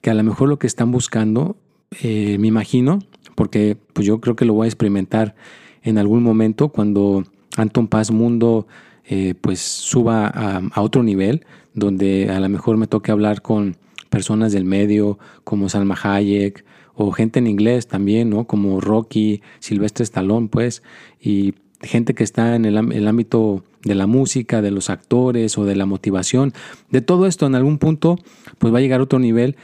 que 0.00 0.10
a 0.10 0.14
lo 0.14 0.22
mejor 0.22 0.48
lo 0.48 0.58
que 0.58 0.66
están 0.66 0.90
buscando 0.90 1.56
eh, 2.02 2.38
me 2.38 2.48
imagino, 2.48 3.00
porque 3.34 3.76
pues 3.92 4.06
yo 4.06 4.20
creo 4.20 4.36
que 4.36 4.44
lo 4.44 4.54
voy 4.54 4.66
a 4.66 4.68
experimentar 4.68 5.34
en 5.82 5.98
algún 5.98 6.22
momento 6.22 6.70
cuando 6.70 7.24
Anton 7.56 7.86
Paz 7.86 8.10
Mundo 8.10 8.66
eh, 9.04 9.34
pues 9.40 9.60
suba 9.60 10.26
a, 10.26 10.82
otro 10.82 11.02
nivel, 11.02 11.44
donde 11.74 12.30
a 12.30 12.40
lo 12.40 12.48
mejor 12.48 12.76
me 12.76 12.86
toque 12.86 13.12
hablar 13.12 13.42
con 13.42 13.76
personas 14.10 14.52
del 14.52 14.64
medio 14.64 15.18
como 15.44 15.68
Salma 15.68 15.98
Hayek 16.00 16.64
o 16.94 17.12
gente 17.12 17.38
en 17.38 17.46
inglés 17.46 17.86
también, 17.86 18.30
¿no? 18.30 18.46
Como 18.46 18.80
Rocky, 18.80 19.42
Silvestre 19.60 20.04
Stallone, 20.04 20.48
pues, 20.48 20.82
y 21.20 21.54
gente 21.82 22.14
que 22.14 22.24
está 22.24 22.56
en 22.56 22.64
el, 22.64 22.76
el, 22.92 23.06
ámbito 23.06 23.62
de 23.84 23.94
la 23.94 24.06
música, 24.06 24.62
de 24.62 24.70
los 24.70 24.88
actores 24.88 25.58
o 25.58 25.64
de 25.64 25.76
la 25.76 25.84
motivación, 25.84 26.54
de 26.90 27.02
todo 27.02 27.26
esto 27.26 27.46
en 27.46 27.54
algún 27.54 27.78
punto, 27.78 28.18
pues 28.58 28.72
va 28.72 28.78
a 28.78 28.80
llegar 28.80 29.00
a 29.00 29.04
otro 29.04 29.18
nivel 29.18 29.56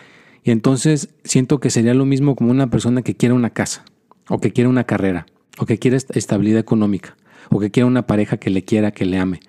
y 0.45 0.51
entonces 0.51 1.09
siento 1.25 1.61
que 1.61 1.71
sería 1.71 1.95
lo 1.95 2.05
mismo 2.05 2.35
como 2.35 2.51
una 2.51 2.69
persona 2.69 3.03
que 3.03 3.15
quiere 3.15 3.35
una 3.35 3.51
casa, 3.51 3.85
o 4.29 4.41
que 4.41 4.53
quiere 4.53 4.69
una 4.69 4.85
carrera, 4.85 5.27
o 5.59 5.67
que 5.67 5.79
quiere 5.79 5.97
estabilidad 5.97 6.61
económica, 6.61 7.17
o 7.51 7.61
que 7.61 7.71
quiere 7.71 7.87
una 7.87 8.07
pareja 8.07 8.37
que 8.37 8.51
le 8.51 8.65
quiera, 8.65 8.91
que 8.91 9.05
le 9.05 9.19
ame. 9.19 9.41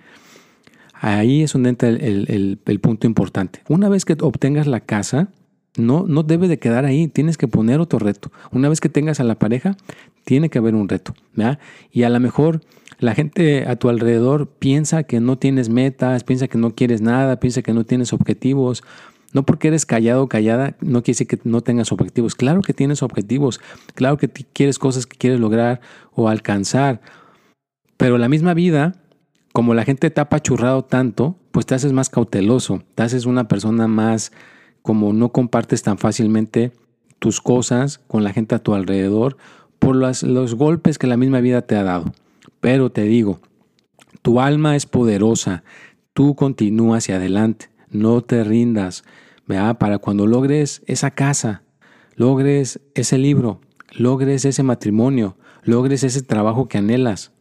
Ahí 1.04 1.44
es 1.44 1.52
donde 1.52 1.68
entra 1.68 1.90
el, 1.90 2.80
punto 2.82 3.08
importante. 3.08 3.60
Una 3.68 3.90
vez 3.90 4.06
que 4.06 4.16
obtengas 4.22 4.68
la 4.68 4.80
casa, 4.80 5.28
no, 5.76 6.06
no 6.08 6.24
debe 6.24 6.48
de 6.48 6.60
quedar 6.60 6.86
ahí, 6.86 7.10
tienes 7.10 7.38
que 7.38 7.50
poner 7.50 7.82
otro 7.82 8.00
reto. 8.00 8.32
Una 8.52 8.70
vez 8.70 8.80
que 8.80 8.88
tengas 8.88 9.20
a 9.20 9.26
la 9.26 9.36
pareja, 9.36 9.76
tiene 10.24 10.50
que 10.50 10.60
haber 10.60 10.76
un 10.76 10.88
reto. 10.88 11.14
Y 11.92 12.04
a 12.04 12.10
lo 12.10 12.22
mejor 12.22 12.62
la 13.00 13.16
gente 13.16 13.68
a 13.68 13.76
tu 13.76 13.90
alrededor 13.90 14.48
piensa 14.48 15.04
que 15.04 15.20
no 15.20 15.38
tienes 15.38 15.68
metas, 15.68 16.24
piensa 16.24 16.48
que 16.48 16.58
no 16.58 16.74
quieres 16.74 17.02
nada, 17.02 17.38
piensa 17.38 17.64
que 17.64 17.74
no 17.74 17.84
tienes 17.84 18.14
objetivos, 18.14 18.82
no 19.34 19.46
porque 19.46 19.68
eres 19.68 19.86
callado 19.86 20.24
o 20.24 20.30
callada, 20.30 20.78
no 20.80 21.04
quiere 21.04 21.16
decir 21.16 21.28
que 21.28 21.40
no 21.44 21.60
tengas 21.60 21.92
objetivos. 21.92 22.34
Claro 22.34 22.62
que 22.62 22.74
tienes 22.74 23.04
objetivos, 23.04 23.60
claro 23.94 24.16
que 24.16 24.30
quieres 24.30 24.80
cosas 24.80 25.06
que 25.06 25.18
quieres 25.18 25.42
lograr 25.42 25.82
o 26.14 26.30
alcanzar, 26.30 27.02
pero 27.98 28.18
la 28.18 28.30
misma 28.30 28.54
vida, 28.54 29.03
como 29.54 29.74
la 29.74 29.86
gente 29.86 30.10
te 30.10 30.20
ha 30.20 30.24
apachurrado 30.24 30.84
tanto, 30.84 31.38
pues 31.52 31.66
te 31.66 31.76
haces 31.76 31.94
más 31.94 32.10
cauteloso, 32.10 32.84
te 32.96 33.04
haces 33.04 33.26
una 33.26 33.48
persona 33.48 33.88
más 33.88 34.32
como 34.82 35.14
no 35.14 35.32
compartes 35.32 35.84
tan 35.84 35.98
fácilmente 35.98 36.74
tus 37.20 37.40
cosas 37.40 38.00
con 38.00 38.24
la 38.24 38.34
gente 38.34 38.56
a 38.56 38.60
tu 38.60 38.74
alrededor 38.74 39.38
por 39.80 39.96
los 39.96 40.56
golpes 40.56 40.98
que 40.98 41.08
la 41.08 41.18
misma 41.18 41.40
vida 41.40 41.62
te 41.62 41.76
ha 41.76 41.84
dado. 41.84 42.12
Pero 42.60 42.92
te 42.92 43.04
digo, 43.04 43.40
tu 44.22 44.42
alma 44.42 44.76
es 44.76 44.86
poderosa, 44.86 45.64
tú 46.14 46.36
continúas 46.36 47.04
hacia 47.04 47.18
adelante, 47.18 47.70
no 47.90 48.22
te 48.22 48.44
rindas, 48.44 49.04
para 49.78 50.00
cuando 50.00 50.26
logres 50.26 50.82
esa 50.88 51.12
casa, 51.12 51.62
logres 52.16 52.80
ese 52.96 53.18
libro, 53.18 53.62
logres 53.92 54.46
ese 54.46 54.64
matrimonio, 54.64 55.38
logres 55.64 56.04
ese 56.04 56.24
trabajo 56.24 56.68
que 56.68 56.80
anhelas. 56.80 57.32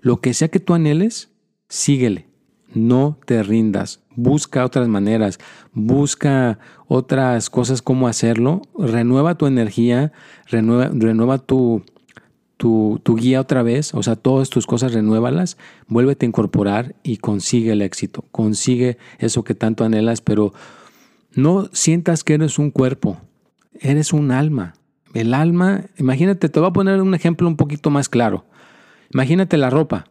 Lo 0.00 0.20
que 0.20 0.34
sea 0.34 0.48
que 0.48 0.60
tú 0.60 0.74
anheles, 0.74 1.30
síguele. 1.68 2.26
No 2.74 3.18
te 3.24 3.42
rindas. 3.42 4.00
Busca 4.14 4.64
otras 4.64 4.88
maneras. 4.88 5.38
Busca 5.72 6.58
otras 6.86 7.50
cosas 7.50 7.82
cómo 7.82 8.08
hacerlo. 8.08 8.62
Renueva 8.78 9.36
tu 9.36 9.46
energía. 9.46 10.12
Renueva, 10.46 10.90
renueva 10.92 11.38
tu, 11.38 11.84
tu, 12.56 13.00
tu, 13.02 13.16
guía 13.16 13.40
otra 13.40 13.62
vez. 13.62 13.94
O 13.94 14.02
sea, 14.02 14.16
todas 14.16 14.50
tus 14.50 14.66
cosas 14.66 14.92
renuévalas. 14.92 15.56
Vuélvete 15.86 16.26
a 16.26 16.28
incorporar 16.28 16.94
y 17.02 17.18
consigue 17.18 17.72
el 17.72 17.80
éxito. 17.80 18.24
Consigue 18.32 18.98
eso 19.18 19.44
que 19.44 19.54
tanto 19.54 19.84
anhelas, 19.84 20.20
pero 20.20 20.52
no 21.32 21.68
sientas 21.72 22.24
que 22.24 22.34
eres 22.34 22.58
un 22.58 22.70
cuerpo, 22.70 23.18
eres 23.80 24.12
un 24.12 24.30
alma. 24.30 24.74
El 25.14 25.34
alma, 25.34 25.84
imagínate, 25.96 26.48
te 26.48 26.60
voy 26.60 26.68
a 26.68 26.72
poner 26.72 27.00
un 27.00 27.14
ejemplo 27.14 27.48
un 27.48 27.56
poquito 27.56 27.90
más 27.90 28.08
claro. 28.08 28.44
Imagínate 29.12 29.56
la 29.56 29.70
ropa. 29.70 30.06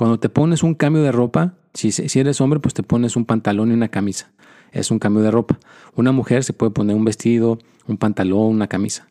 Cuando 0.00 0.18
te 0.18 0.30
pones 0.30 0.62
un 0.62 0.72
cambio 0.72 1.02
de 1.02 1.12
ropa, 1.12 1.56
si, 1.74 1.92
si 1.92 2.18
eres 2.18 2.40
hombre, 2.40 2.58
pues 2.58 2.72
te 2.72 2.82
pones 2.82 3.16
un 3.16 3.26
pantalón 3.26 3.70
y 3.70 3.74
una 3.74 3.88
camisa. 3.88 4.32
Es 4.72 4.90
un 4.90 4.98
cambio 4.98 5.22
de 5.22 5.30
ropa. 5.30 5.58
Una 5.94 6.10
mujer 6.10 6.42
se 6.42 6.54
puede 6.54 6.72
poner 6.72 6.96
un 6.96 7.04
vestido, 7.04 7.58
un 7.86 7.98
pantalón, 7.98 8.46
una 8.46 8.66
camisa. 8.66 9.08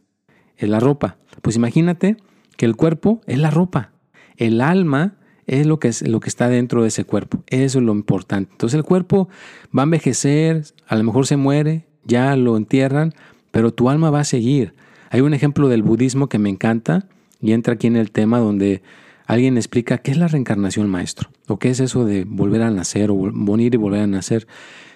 Es 0.58 0.68
la 0.68 0.80
ropa. 0.80 1.18
Pues 1.44 1.56
imagínate 1.58 2.18
que 2.58 2.66
el 2.66 2.76
cuerpo 2.76 3.22
es 3.28 3.38
la 3.38 3.52
ropa. 3.52 3.92
El 4.36 4.62
alma 4.62 5.14
es 5.46 5.68
lo 5.68 5.78
que, 5.78 5.90
es 5.90 6.08
lo 6.08 6.20
que 6.20 6.28
está 6.28 6.50
dentro 6.50 6.82
de 6.82 6.88
ese 6.88 7.04
cuerpo. 7.04 7.44
Eso 7.46 7.78
es 7.78 7.86
lo 7.86 7.92
importante. 7.92 8.52
Entonces 8.52 8.76
el 8.76 8.84
cuerpo 8.84 9.30
va 9.78 9.84
a 9.84 9.90
envejecer, 9.90 10.64
a 10.88 10.96
lo 10.96 11.04
mejor 11.04 11.28
se 11.28 11.38
muere, 11.38 11.86
ya 12.04 12.36
lo 12.36 12.58
entierran, 12.58 13.14
pero 13.52 13.72
tu 13.72 13.92
alma 13.92 14.10
va 14.10 14.22
a 14.22 14.24
seguir. 14.24 14.74
Hay 15.12 15.22
un 15.22 15.36
ejemplo 15.36 15.68
del 15.68 15.84
budismo 15.84 16.30
que 16.30 16.40
me 16.40 16.50
encanta 16.50 17.06
y 17.40 17.52
entra 17.52 17.76
aquí 17.76 17.86
en 17.86 17.96
el 17.96 18.10
tema 18.10 18.40
donde 18.40 18.82
alguien 19.30 19.58
explica 19.58 20.00
qué 20.00 20.10
es 20.10 20.18
la 20.18 20.28
reencarnación, 20.28 20.90
maestro, 20.90 21.30
o 21.48 21.60
qué 21.60 21.70
es 21.70 21.80
eso 21.80 22.04
de 22.04 22.24
volver 22.26 22.64
a 22.64 22.72
nacer 22.72 23.12
o 23.12 23.16
morir 23.16 23.76
y 23.76 23.78
volver 23.78 24.02
a 24.02 24.08
nacer. 24.08 24.48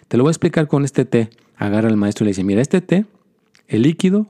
Te 0.07 0.17
lo 0.17 0.23
voy 0.23 0.31
a 0.31 0.31
explicar 0.31 0.67
con 0.67 0.83
este 0.83 1.05
té. 1.05 1.29
Agarra 1.55 1.87
al 1.87 1.97
maestro 1.97 2.23
y 2.23 2.25
le 2.25 2.29
dice, 2.31 2.43
mira, 2.43 2.59
este 2.59 2.81
té, 2.81 3.05
el 3.67 3.83
líquido 3.83 4.25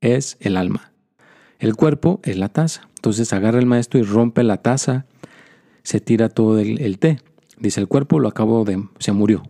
es 0.00 0.36
el 0.38 0.56
alma. 0.56 0.92
El 1.58 1.74
cuerpo 1.74 2.20
es 2.22 2.38
la 2.38 2.50
taza. 2.50 2.88
Entonces 2.94 3.32
agarra 3.32 3.58
el 3.58 3.66
maestro 3.66 3.98
y 3.98 4.04
rompe 4.04 4.44
la 4.44 4.58
taza 4.58 5.06
se 5.82 5.98
tira 5.98 6.28
todo 6.28 6.60
el, 6.60 6.98
té. 7.00 7.18
Dice, 7.58 7.80
el 7.80 7.88
cuerpo 7.88 8.20
lo 8.20 8.28
acabo 8.28 8.64
de, 8.64 8.80
se 9.00 9.10
murió. 9.10 9.42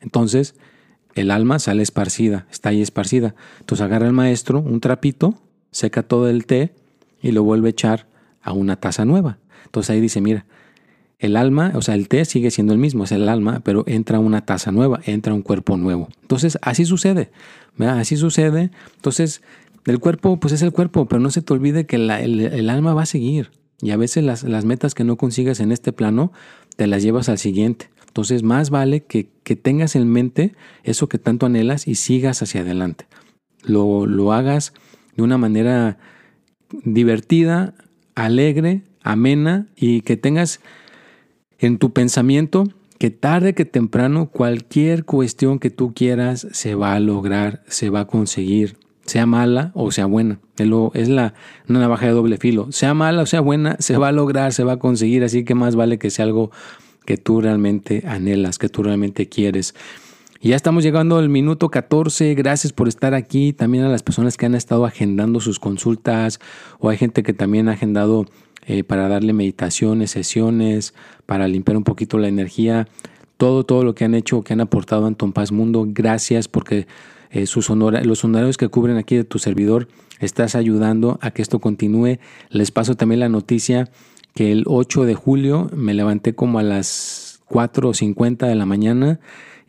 Entonces, 0.00 0.54
el 1.14 1.30
alma 1.30 1.58
sale 1.58 1.82
esparcida, 1.82 2.46
está 2.50 2.70
ahí 2.70 2.80
esparcida. 2.80 3.34
Entonces 3.58 3.84
agarra 3.84 4.06
el 4.06 4.14
maestro 4.14 4.60
un 4.60 4.80
trapito, 4.80 5.34
seca 5.70 6.02
todo 6.02 6.30
el 6.30 6.46
té 6.46 6.72
y 7.20 7.32
lo 7.32 7.42
vuelve 7.42 7.68
a 7.68 7.72
echar 7.72 8.09
a 8.42 8.52
una 8.52 8.76
taza 8.76 9.04
nueva. 9.04 9.38
Entonces 9.64 9.90
ahí 9.90 10.00
dice, 10.00 10.20
mira, 10.20 10.46
el 11.18 11.36
alma, 11.36 11.72
o 11.74 11.82
sea, 11.82 11.94
el 11.94 12.08
té 12.08 12.24
sigue 12.24 12.50
siendo 12.50 12.72
el 12.72 12.78
mismo, 12.78 13.04
es 13.04 13.12
el 13.12 13.28
alma, 13.28 13.60
pero 13.62 13.84
entra 13.86 14.18
una 14.18 14.44
taza 14.44 14.72
nueva, 14.72 15.00
entra 15.04 15.34
un 15.34 15.42
cuerpo 15.42 15.76
nuevo. 15.76 16.08
Entonces 16.22 16.58
así 16.62 16.84
sucede, 16.84 17.30
así 17.78 18.16
sucede. 18.16 18.70
Entonces 18.96 19.42
el 19.84 19.98
cuerpo, 19.98 20.40
pues 20.40 20.54
es 20.54 20.62
el 20.62 20.72
cuerpo, 20.72 21.06
pero 21.06 21.20
no 21.20 21.30
se 21.30 21.42
te 21.42 21.52
olvide 21.52 21.86
que 21.86 21.96
el 21.96 22.70
alma 22.70 22.94
va 22.94 23.02
a 23.02 23.06
seguir. 23.06 23.50
Y 23.82 23.90
a 23.92 23.96
veces 23.96 24.24
las, 24.24 24.64
metas 24.64 24.94
que 24.94 25.04
no 25.04 25.16
consigas 25.16 25.60
en 25.60 25.72
este 25.72 25.92
plano, 25.92 26.32
te 26.76 26.86
las 26.86 27.02
llevas 27.02 27.28
al 27.28 27.38
siguiente. 27.38 27.90
Entonces, 28.06 28.42
más 28.42 28.70
vale 28.70 29.04
que, 29.04 29.24
tengas 29.56 29.96
en 29.96 30.08
mente 30.08 30.54
eso 30.84 31.08
que 31.08 31.18
tanto 31.18 31.46
anhelas 31.46 31.88
y 31.88 31.94
sigas 31.94 32.42
hacia 32.42 32.60
adelante. 32.60 33.06
Lo, 33.62 34.06
lo 34.06 34.32
hagas 34.32 34.74
de 35.16 35.22
una 35.22 35.38
manera 35.38 35.98
divertida, 36.84 37.74
alegre, 38.14 38.82
amena 39.02 39.66
y 39.76 40.02
que 40.02 40.16
tengas 40.16 40.60
en 41.58 41.78
tu 41.78 41.92
pensamiento 41.92 42.64
que 42.98 43.10
tarde 43.10 43.54
que 43.54 43.64
temprano 43.64 44.26
cualquier 44.26 45.04
cuestión 45.04 45.58
que 45.58 45.70
tú 45.70 45.94
quieras 45.94 46.46
se 46.52 46.74
va 46.74 46.94
a 46.94 47.00
lograr, 47.00 47.62
se 47.66 47.90
va 47.90 48.00
a 48.00 48.06
conseguir 48.06 48.76
sea 49.10 49.26
mala 49.26 49.72
o 49.74 49.90
sea 49.90 50.06
buena. 50.06 50.38
Es 50.56 51.08
la, 51.08 51.34
una 51.68 51.80
navaja 51.80 52.06
de 52.06 52.12
doble 52.12 52.36
filo. 52.36 52.70
Sea 52.70 52.94
mala 52.94 53.22
o 53.22 53.26
sea 53.26 53.40
buena, 53.40 53.76
se 53.80 53.96
va 53.96 54.08
a 54.08 54.12
lograr, 54.12 54.52
se 54.52 54.62
va 54.62 54.72
a 54.72 54.78
conseguir. 54.78 55.24
Así 55.24 55.44
que 55.44 55.54
más 55.54 55.74
vale 55.74 55.98
que 55.98 56.10
sea 56.10 56.26
algo 56.26 56.50
que 57.04 57.16
tú 57.16 57.40
realmente 57.40 58.04
anhelas, 58.06 58.58
que 58.58 58.68
tú 58.68 58.84
realmente 58.84 59.28
quieres. 59.28 59.74
Y 60.42 60.48
ya 60.48 60.56
estamos 60.56 60.82
llegando 60.82 61.18
al 61.18 61.28
minuto 61.28 61.68
14. 61.68 62.34
Gracias 62.34 62.72
por 62.72 62.88
estar 62.88 63.12
aquí. 63.12 63.52
También 63.52 63.84
a 63.84 63.90
las 63.90 64.02
personas 64.02 64.38
que 64.38 64.46
han 64.46 64.54
estado 64.54 64.86
agendando 64.86 65.38
sus 65.38 65.60
consultas 65.60 66.40
o 66.78 66.88
hay 66.88 66.96
gente 66.96 67.22
que 67.22 67.34
también 67.34 67.68
ha 67.68 67.72
agendado 67.72 68.24
eh, 68.66 68.82
para 68.82 69.06
darle 69.06 69.34
meditaciones, 69.34 70.12
sesiones, 70.12 70.94
para 71.26 71.46
limpiar 71.46 71.76
un 71.76 71.84
poquito 71.84 72.16
la 72.16 72.28
energía. 72.28 72.88
Todo, 73.36 73.64
todo 73.64 73.84
lo 73.84 73.94
que 73.94 74.06
han 74.06 74.14
hecho, 74.14 74.40
que 74.40 74.54
han 74.54 74.62
aportado 74.62 75.04
a 75.04 75.08
Anton 75.08 75.34
Paz 75.34 75.52
Mundo, 75.52 75.84
gracias 75.86 76.48
porque 76.48 76.86
eh, 77.30 77.44
sus 77.44 77.68
los 77.68 78.24
honorarios 78.24 78.56
que 78.56 78.68
cubren 78.68 78.96
aquí 78.96 79.16
de 79.16 79.24
tu 79.24 79.38
servidor, 79.38 79.88
estás 80.20 80.54
ayudando 80.54 81.18
a 81.20 81.32
que 81.32 81.42
esto 81.42 81.58
continúe. 81.58 82.18
Les 82.48 82.70
paso 82.70 82.94
también 82.94 83.20
la 83.20 83.28
noticia 83.28 83.90
que 84.34 84.52
el 84.52 84.64
8 84.66 85.04
de 85.04 85.14
julio 85.14 85.70
me 85.76 85.92
levanté 85.92 86.34
como 86.34 86.58
a 86.58 86.62
las 86.62 87.42
4.50 87.50 88.46
de 88.46 88.54
la 88.54 88.64
mañana 88.64 89.20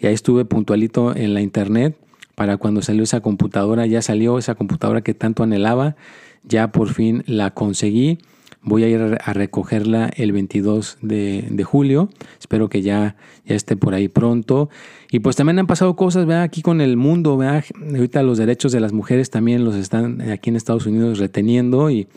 y 0.02 0.08
ahí 0.08 0.14
estuve 0.14 0.46
puntualito 0.46 1.16
en 1.16 1.34
la 1.34 1.42
internet 1.42 1.96
para 2.36 2.58
cuando 2.58 2.82
salió 2.82 3.04
esa 3.04 3.22
computadora, 3.22 3.86
ya 3.86 4.02
salió 4.02 4.40
esa 4.40 4.56
computadora 4.56 5.02
que 5.02 5.14
tanto 5.14 5.44
anhelaba, 5.44 5.96
ya 6.44 6.72
por 6.72 6.90
fin 6.90 7.24
la 7.28 7.52
conseguí. 7.52 8.18
Voy 8.64 8.84
a 8.84 8.88
ir 8.88 9.18
a 9.24 9.34
recogerla 9.34 10.12
el 10.16 10.32
22 10.32 10.98
de, 11.02 11.64
julio. 11.64 12.10
Espero 12.40 12.70
que 12.70 12.82
ya, 12.82 13.16
ya 13.46 13.56
esté 13.56 13.76
por 13.76 13.94
ahí 13.94 14.08
pronto. 14.08 14.70
Y 15.12 15.20
pues 15.20 15.36
también 15.36 15.58
han 15.60 15.68
pasado 15.68 15.96
cosas, 15.96 16.26
¿verdad? 16.26 16.44
Aquí 16.44 16.62
con 16.62 16.80
el 16.80 16.96
mundo, 16.96 17.38
¿verdad? 17.38 17.64
Ahorita 17.96 18.22
los 18.22 18.38
derechos 18.38 18.72
de 18.72 18.80
las 18.80 18.94
mujeres 18.94 19.32
también 19.32 19.66
los 19.66 19.76
están 19.76 20.22
aquí 20.30 20.52
en 20.52 20.56
Estados 20.56 20.86
Unidos 20.86 21.18
reteniendo 21.18 21.90
y 21.90 22.08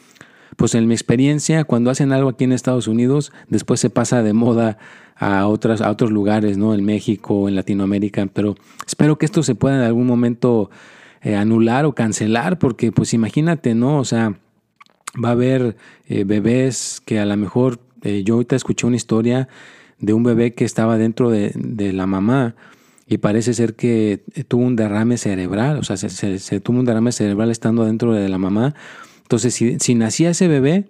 pues 0.57 0.75
en 0.75 0.87
mi 0.87 0.95
experiencia, 0.95 1.65
cuando 1.65 1.91
hacen 1.91 2.13
algo 2.13 2.29
aquí 2.29 2.45
en 2.45 2.53
Estados 2.53 2.87
Unidos, 2.87 3.33
después 3.49 3.81
se 3.81 3.91
pasa 3.91 4.23
de 4.23 4.33
moda 4.33 4.79
a, 5.17 5.47
otras, 5.47 5.81
a 5.81 5.91
otros 5.91 6.11
lugares, 6.11 6.59
¿no? 6.59 6.75
En 6.75 6.85
México, 6.85 7.49
en 7.49 7.55
Latinoamérica, 7.55 8.27
pero 8.33 8.57
espero 8.87 9.19
que 9.19 9.27
esto 9.27 9.43
se 9.43 9.55
pueda 9.55 9.77
en 9.77 9.83
algún 9.83 10.07
momento 10.07 10.71
eh, 11.23 11.37
anular 11.37 11.85
o 11.85 11.95
cancelar, 11.95 12.59
porque 12.59 12.93
pues 12.93 13.15
imagínate, 13.15 13.75
¿no? 13.75 13.99
O 13.99 14.05
sea, 14.05 14.35
va 15.23 15.31
a 15.31 15.33
haber 15.33 15.77
eh, 16.09 16.25
bebés 16.25 17.01
que 17.05 17.21
a 17.21 17.27
lo 17.27 17.37
mejor, 17.37 17.81
eh, 18.03 18.23
yo 18.25 18.35
ahorita 18.35 18.57
escuché 18.57 18.87
una 18.87 18.97
historia 18.97 19.49
de 19.99 20.13
un 20.13 20.23
bebé 20.23 20.55
que 20.55 20.65
estaba 20.65 20.99
dentro 20.99 21.31
de, 21.31 21.53
la 21.93 22.07
mamá 22.07 22.57
y 23.07 23.19
parece 23.19 23.55
ser 23.55 23.75
que 23.75 24.23
tuvo 24.49 24.65
un 24.65 24.77
derrame 24.77 25.17
cerebral, 25.17 25.79
o 25.79 25.85
sea, 25.85 25.97
se, 25.97 26.11
se, 26.11 26.61
tuvo 26.61 26.81
un 26.81 26.85
derrame 26.85 27.13
cerebral 27.13 27.51
estando 27.51 27.85
dentro 27.85 28.13
de 28.13 28.29
la 28.29 28.39
mamá. 28.39 28.75
Entonces, 29.23 29.55
si, 29.55 29.79
si 29.79 29.95
nacía 29.95 30.31
ese 30.31 30.49
bebé, 30.49 30.89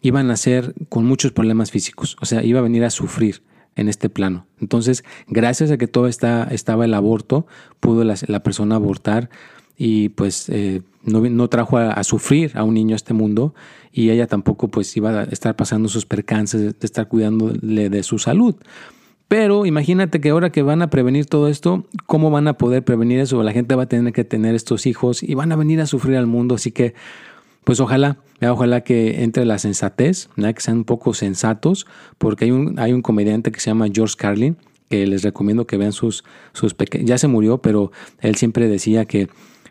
iba 0.00 0.20
a 0.20 0.22
nacer 0.22 0.74
con 0.88 1.04
muchos 1.04 1.32
problemas 1.32 1.70
físicos, 1.70 2.16
o 2.20 2.26
sea, 2.26 2.42
iba 2.42 2.60
a 2.60 2.62
venir 2.62 2.84
a 2.84 2.90
sufrir 2.90 3.42
en 3.78 3.88
este 3.88 4.10
plano. 4.10 4.46
Entonces, 4.60 5.04
gracias 5.28 5.70
a 5.70 5.78
que 5.78 5.86
todo 5.86 6.08
está, 6.08 6.44
estaba 6.50 6.84
el 6.84 6.92
aborto, 6.92 7.46
pudo 7.80 8.04
la, 8.04 8.42
persona 8.42 8.74
abortar 8.74 9.30
y 9.76 10.10
pues 10.10 10.48
eh, 10.48 10.82
no, 11.04 11.48
trajo 11.48 11.78
a, 11.78 12.02
sufrir 12.04 12.52
a 12.54 12.64
un 12.64 12.74
niño 12.74 12.94
a 12.94 12.96
este 12.96 13.14
mundo 13.14 13.54
y 13.92 14.10
ella 14.10 14.26
tampoco 14.26 14.68
pues 14.68 14.94
iba 14.96 15.10
a 15.10 15.22
estar 15.24 15.56
pasando 15.56 15.88
sus 15.88 16.04
percances 16.04 16.60
de 16.60 16.86
estar 16.86 17.08
cuidándole 17.08 17.88
de 17.88 18.02
su 18.02 18.18
salud. 18.18 18.56
Pero 19.28 19.66
imagínate 19.66 20.20
que 20.20 20.30
ahora 20.30 20.50
que 20.50 20.62
van 20.62 20.80
a 20.80 20.88
prevenir 20.88 21.26
todo 21.26 21.48
esto, 21.48 21.86
¿cómo 22.06 22.30
van 22.30 22.48
a 22.48 22.54
poder 22.54 22.82
prevenir 22.82 23.20
eso? 23.20 23.42
La 23.42 23.52
gente 23.52 23.74
va 23.74 23.84
a 23.84 23.88
tener 23.88 24.12
que 24.12 24.24
tener 24.24 24.54
estos 24.54 24.86
hijos 24.86 25.22
y 25.22 25.34
van 25.34 25.52
a 25.52 25.56
venir 25.56 25.80
a 25.82 25.86
sufrir 25.86 26.16
al 26.16 26.26
mundo. 26.26 26.54
Así 26.54 26.72
que 26.72 26.94
pues 27.64 27.80
ojalá, 27.80 28.18
ojalá 28.40 28.82
que 28.82 29.22
entre 29.22 29.44
la 29.44 29.58
sensatez, 29.58 30.28
que 30.36 30.60
sean 30.60 30.78
un 30.78 30.84
poco 30.84 31.14
sensatos, 31.14 31.86
porque 32.18 32.46
hay 32.46 32.50
un, 32.50 32.78
hay 32.78 32.92
un 32.92 33.02
comediante 33.02 33.52
que 33.52 33.60
se 33.60 33.70
llama 33.70 33.88
George 33.92 34.14
Carlin, 34.16 34.56
que 34.88 35.06
les 35.06 35.22
recomiendo 35.22 35.66
que 35.66 35.76
vean 35.76 35.92
sus, 35.92 36.24
sus 36.52 36.74
pequeños, 36.74 37.08
ya 37.08 37.18
se 37.18 37.28
murió, 37.28 37.58
pero 37.58 37.92
él 38.20 38.36
siempre 38.36 38.68
decía 38.68 39.04
que, 39.04 39.28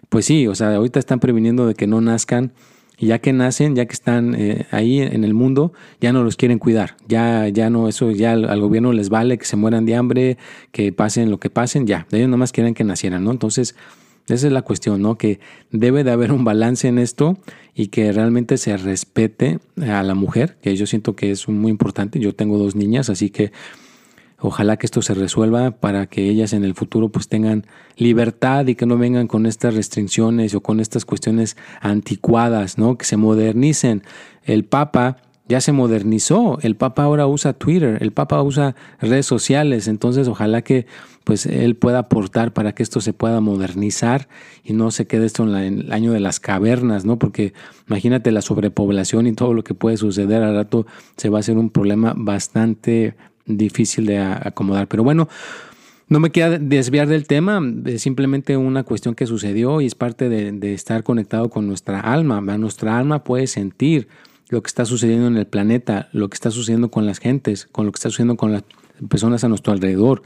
pues 0.09 0.25
sí, 0.25 0.47
o 0.47 0.55
sea, 0.55 0.75
ahorita 0.75 0.99
están 0.99 1.19
previniendo 1.19 1.65
de 1.65 1.73
que 1.73 1.87
no 1.87 2.01
nazcan, 2.01 2.53
y 2.99 3.07
ya 3.07 3.19
que 3.19 3.31
nacen, 3.31 3.75
ya 3.75 3.85
que 3.85 3.93
están 3.93 4.33
eh, 4.35 4.65
ahí 4.71 4.99
en 4.99 5.23
el 5.23 5.35
mundo, 5.35 5.71
ya 6.01 6.11
no 6.11 6.23
los 6.23 6.35
quieren 6.35 6.57
cuidar, 6.57 6.97
ya, 7.07 7.47
ya 7.47 7.69
no, 7.69 7.87
eso 7.87 8.09
ya 8.11 8.31
al, 8.31 8.59
gobierno 8.59 8.91
les 8.91 9.09
vale 9.09 9.37
que 9.37 9.45
se 9.45 9.55
mueran 9.55 9.85
de 9.85 9.95
hambre, 9.95 10.37
que 10.71 10.91
pasen 10.91 11.29
lo 11.29 11.39
que 11.39 11.51
pasen, 11.51 11.85
ya, 11.85 12.07
ellos 12.11 12.27
nomás 12.27 12.51
quieren 12.51 12.73
que 12.73 12.83
nacieran, 12.83 13.23
¿no? 13.23 13.31
Entonces, 13.31 13.75
esa 14.29 14.47
es 14.47 14.53
la 14.53 14.61
cuestión, 14.61 15.01
¿no? 15.01 15.17
Que 15.17 15.39
debe 15.71 16.03
de 16.03 16.11
haber 16.11 16.31
un 16.31 16.43
balance 16.43 16.87
en 16.87 16.97
esto 16.99 17.37
y 17.73 17.87
que 17.87 18.11
realmente 18.11 18.57
se 18.57 18.75
respete 18.75 19.59
a 19.81 20.03
la 20.03 20.15
mujer, 20.15 20.57
que 20.61 20.75
yo 20.75 20.85
siento 20.85 21.15
que 21.15 21.31
es 21.31 21.47
muy 21.47 21.71
importante. 21.71 22.19
Yo 22.19 22.35
tengo 22.35 22.57
dos 22.57 22.75
niñas, 22.75 23.09
así 23.09 23.29
que 23.29 23.51
ojalá 24.39 24.77
que 24.77 24.85
esto 24.85 25.01
se 25.01 25.13
resuelva 25.13 25.71
para 25.71 26.07
que 26.07 26.29
ellas 26.29 26.53
en 26.53 26.63
el 26.63 26.73
futuro 26.73 27.09
pues 27.09 27.27
tengan 27.27 27.65
libertad 27.95 28.67
y 28.67 28.75
que 28.75 28.85
no 28.85 28.97
vengan 28.97 29.27
con 29.27 29.45
estas 29.45 29.75
restricciones 29.75 30.53
o 30.55 30.61
con 30.61 30.79
estas 30.79 31.05
cuestiones 31.05 31.55
anticuadas, 31.81 32.77
¿no? 32.77 32.97
Que 32.97 33.05
se 33.05 33.17
modernicen. 33.17 34.03
El 34.43 34.65
Papa 34.65 35.17
ya 35.47 35.61
se 35.61 35.71
modernizó. 35.71 36.59
El 36.61 36.75
Papa 36.75 37.03
ahora 37.03 37.27
usa 37.27 37.53
Twitter, 37.53 37.97
el 38.01 38.11
Papa 38.11 38.41
usa 38.41 38.75
redes 38.99 39.25
sociales, 39.25 39.87
entonces 39.87 40.27
ojalá 40.27 40.61
que 40.61 40.85
pues 41.23 41.45
él 41.45 41.75
pueda 41.75 41.99
aportar 41.99 42.53
para 42.53 42.73
que 42.73 42.83
esto 42.83 43.01
se 43.01 43.11
pueda 43.11 43.41
modernizar 43.41 44.29
y 44.63 44.71
no 44.71 44.91
se 44.91 45.07
quede 45.07 45.25
esto 45.25 45.43
en, 45.43 45.81
el 45.81 45.91
año 45.91 46.13
de 46.13 46.21
las 46.21 46.39
cavernas, 46.39 47.03
¿no? 47.03 47.19
Porque 47.19 47.53
imagínate 47.89 48.31
la 48.31 48.41
sobrepoblación 48.41 49.27
y 49.27 49.33
todo 49.33 49.53
lo 49.53 49.63
que 49.63 49.73
puede 49.73 49.97
suceder 49.97 50.41
al 50.41 50.55
rato 50.55 50.87
se 51.17 51.27
va 51.27 51.39
a 51.39 51.41
hacer 51.41 51.57
un 51.57 51.69
problema 51.69 52.13
bastante 52.15 53.15
difícil 53.45 54.05
de 54.05 54.19
acomodar. 54.19 54.87
Pero 54.87 55.03
bueno, 55.03 55.27
no 56.07 56.21
me 56.21 56.29
queda 56.29 56.59
desviar 56.59 57.09
del 57.09 57.27
tema, 57.27 57.61
es 57.85 58.01
simplemente 58.01 58.55
una 58.55 58.83
cuestión 58.83 59.13
que 59.13 59.27
sucedió 59.27 59.81
y 59.81 59.85
es 59.85 59.95
parte 59.95 60.29
de, 60.29 60.53
de 60.53 60.73
estar 60.73 61.03
conectado 61.03 61.49
con 61.49 61.67
nuestra 61.67 61.99
alma. 61.99 62.39
Nuestra 62.39 62.97
alma 62.97 63.25
puede 63.25 63.47
sentir, 63.47 64.07
lo 64.49 64.61
que 64.61 64.67
está 64.67 64.85
sucediendo 64.85 65.27
en 65.27 65.37
el 65.37 65.47
planeta, 65.47 66.09
lo 66.13 66.29
que 66.29 66.35
está 66.35 66.51
sucediendo 66.51 66.89
con 66.89 67.05
las 67.05 67.19
gentes, 67.19 67.67
con 67.71 67.85
lo 67.85 67.91
que 67.91 67.97
está 67.97 68.09
sucediendo 68.09 68.37
con 68.37 68.51
las 68.51 68.63
personas 69.09 69.43
a 69.43 69.49
nuestro 69.49 69.73
alrededor. 69.73 70.23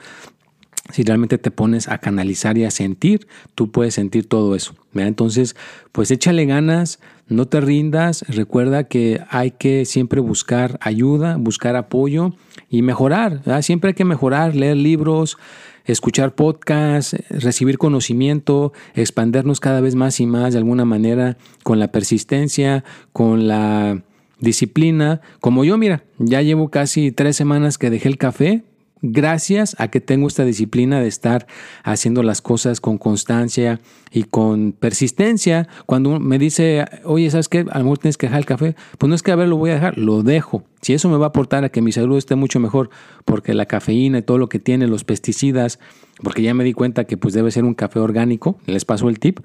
Si 0.92 1.04
realmente 1.04 1.38
te 1.38 1.52
pones 1.52 1.88
a 1.88 2.00
canalizar 2.00 2.58
y 2.58 2.66
a 2.66 2.72
sentir, 2.72 3.28
tú 3.56 3.72
puedes 3.72 3.94
sentir 3.94 4.28
todo 4.28 4.56
eso. 4.56 4.76
Entonces, 4.94 5.56
pues 5.92 6.12
échale 6.12 6.46
ganas, 6.46 7.00
no 7.28 7.46
te 7.48 7.62
rindas, 7.62 8.26
recuerda 8.28 8.84
que 8.86 9.22
hay 9.30 9.52
que 9.52 9.86
siempre 9.86 10.20
buscar 10.20 10.78
ayuda, 10.82 11.38
buscar 11.38 11.76
apoyo 11.76 12.34
y 12.70 12.82
mejorar. 12.82 13.42
Siempre 13.64 13.90
hay 13.90 13.94
que 13.94 14.06
mejorar, 14.06 14.56
leer 14.56 14.76
libros, 14.76 15.38
escuchar 15.86 16.36
podcasts, 16.36 17.16
recibir 17.30 17.78
conocimiento, 17.78 18.74
expandernos 18.94 19.62
cada 19.62 19.80
vez 19.82 19.96
más 19.96 20.20
y 20.20 20.26
más 20.26 20.54
de 20.54 20.60
alguna 20.60 20.84
manera 20.84 21.38
con 21.64 21.80
la 21.80 21.90
persistencia, 21.90 22.84
con 23.14 23.48
la 23.48 24.04
disciplina. 24.42 25.22
Como 25.40 25.64
yo, 25.64 25.78
mira, 25.78 26.04
ya 26.18 26.42
llevo 26.42 26.70
casi 26.70 27.12
tres 27.12 27.38
semanas 27.38 27.78
que 27.78 27.90
dejé 27.90 28.10
el 28.10 28.18
café, 28.18 28.64
gracias 29.02 29.76
a 29.80 29.88
que 29.88 30.00
tengo 30.00 30.28
esta 30.28 30.46
disciplina 30.46 31.00
de 31.00 31.08
estar 31.08 31.48
haciendo 31.84 32.22
las 32.22 32.42
cosas 32.42 32.82
con 32.82 32.98
constancia 32.98 33.80
y 34.12 34.24
con 34.24 34.74
persistencia. 34.74 35.68
Cuando 35.86 36.20
me 36.20 36.38
dice, 36.38 36.86
oye, 37.04 37.30
¿sabes 37.32 37.48
qué? 37.48 37.66
A 37.72 37.80
lo 37.80 37.86
mejor 37.86 37.98
tienes 38.00 38.18
que 38.18 38.28
dejar 38.28 38.40
el 38.40 38.46
café. 38.46 38.76
Pues 38.98 39.08
no 39.08 39.16
es 39.16 39.24
que 39.24 39.32
a 39.32 39.36
ver, 39.36 39.48
lo 39.48 39.58
voy 39.58 39.72
a 39.72 39.76
dejar, 39.76 39.98
lo 39.98 40.22
dejo. 40.22 40.64
Si 40.82 40.94
eso 40.94 41.10
me 41.10 41.18
va 41.18 41.28
a 41.28 41.30
aportar 41.30 41.64
a 41.64 41.70
que 41.70 41.82
mi 41.82 41.92
salud 41.92 42.18
esté 42.18 42.36
mucho 42.36 42.60
mejor, 42.60 42.90
porque 43.26 43.54
la 43.54 43.66
cafeína 43.66 44.20
y 44.20 44.22
todo 44.24 44.38
lo 44.38 44.50
que 44.50 44.60
tiene, 44.60 44.88
los 44.88 45.04
pesticidas, 45.04 45.80
porque 46.24 46.42
ya 46.42 46.54
me 46.54 46.64
di 46.64 46.74
cuenta 46.74 47.06
que 47.06 47.18
pues 47.18 47.34
debe 47.34 47.52
ser 47.52 47.64
un 47.64 47.74
café 47.74 48.00
orgánico, 48.00 48.60
les 48.66 48.86
paso 48.86 49.10
el 49.10 49.20
tip. 49.20 49.40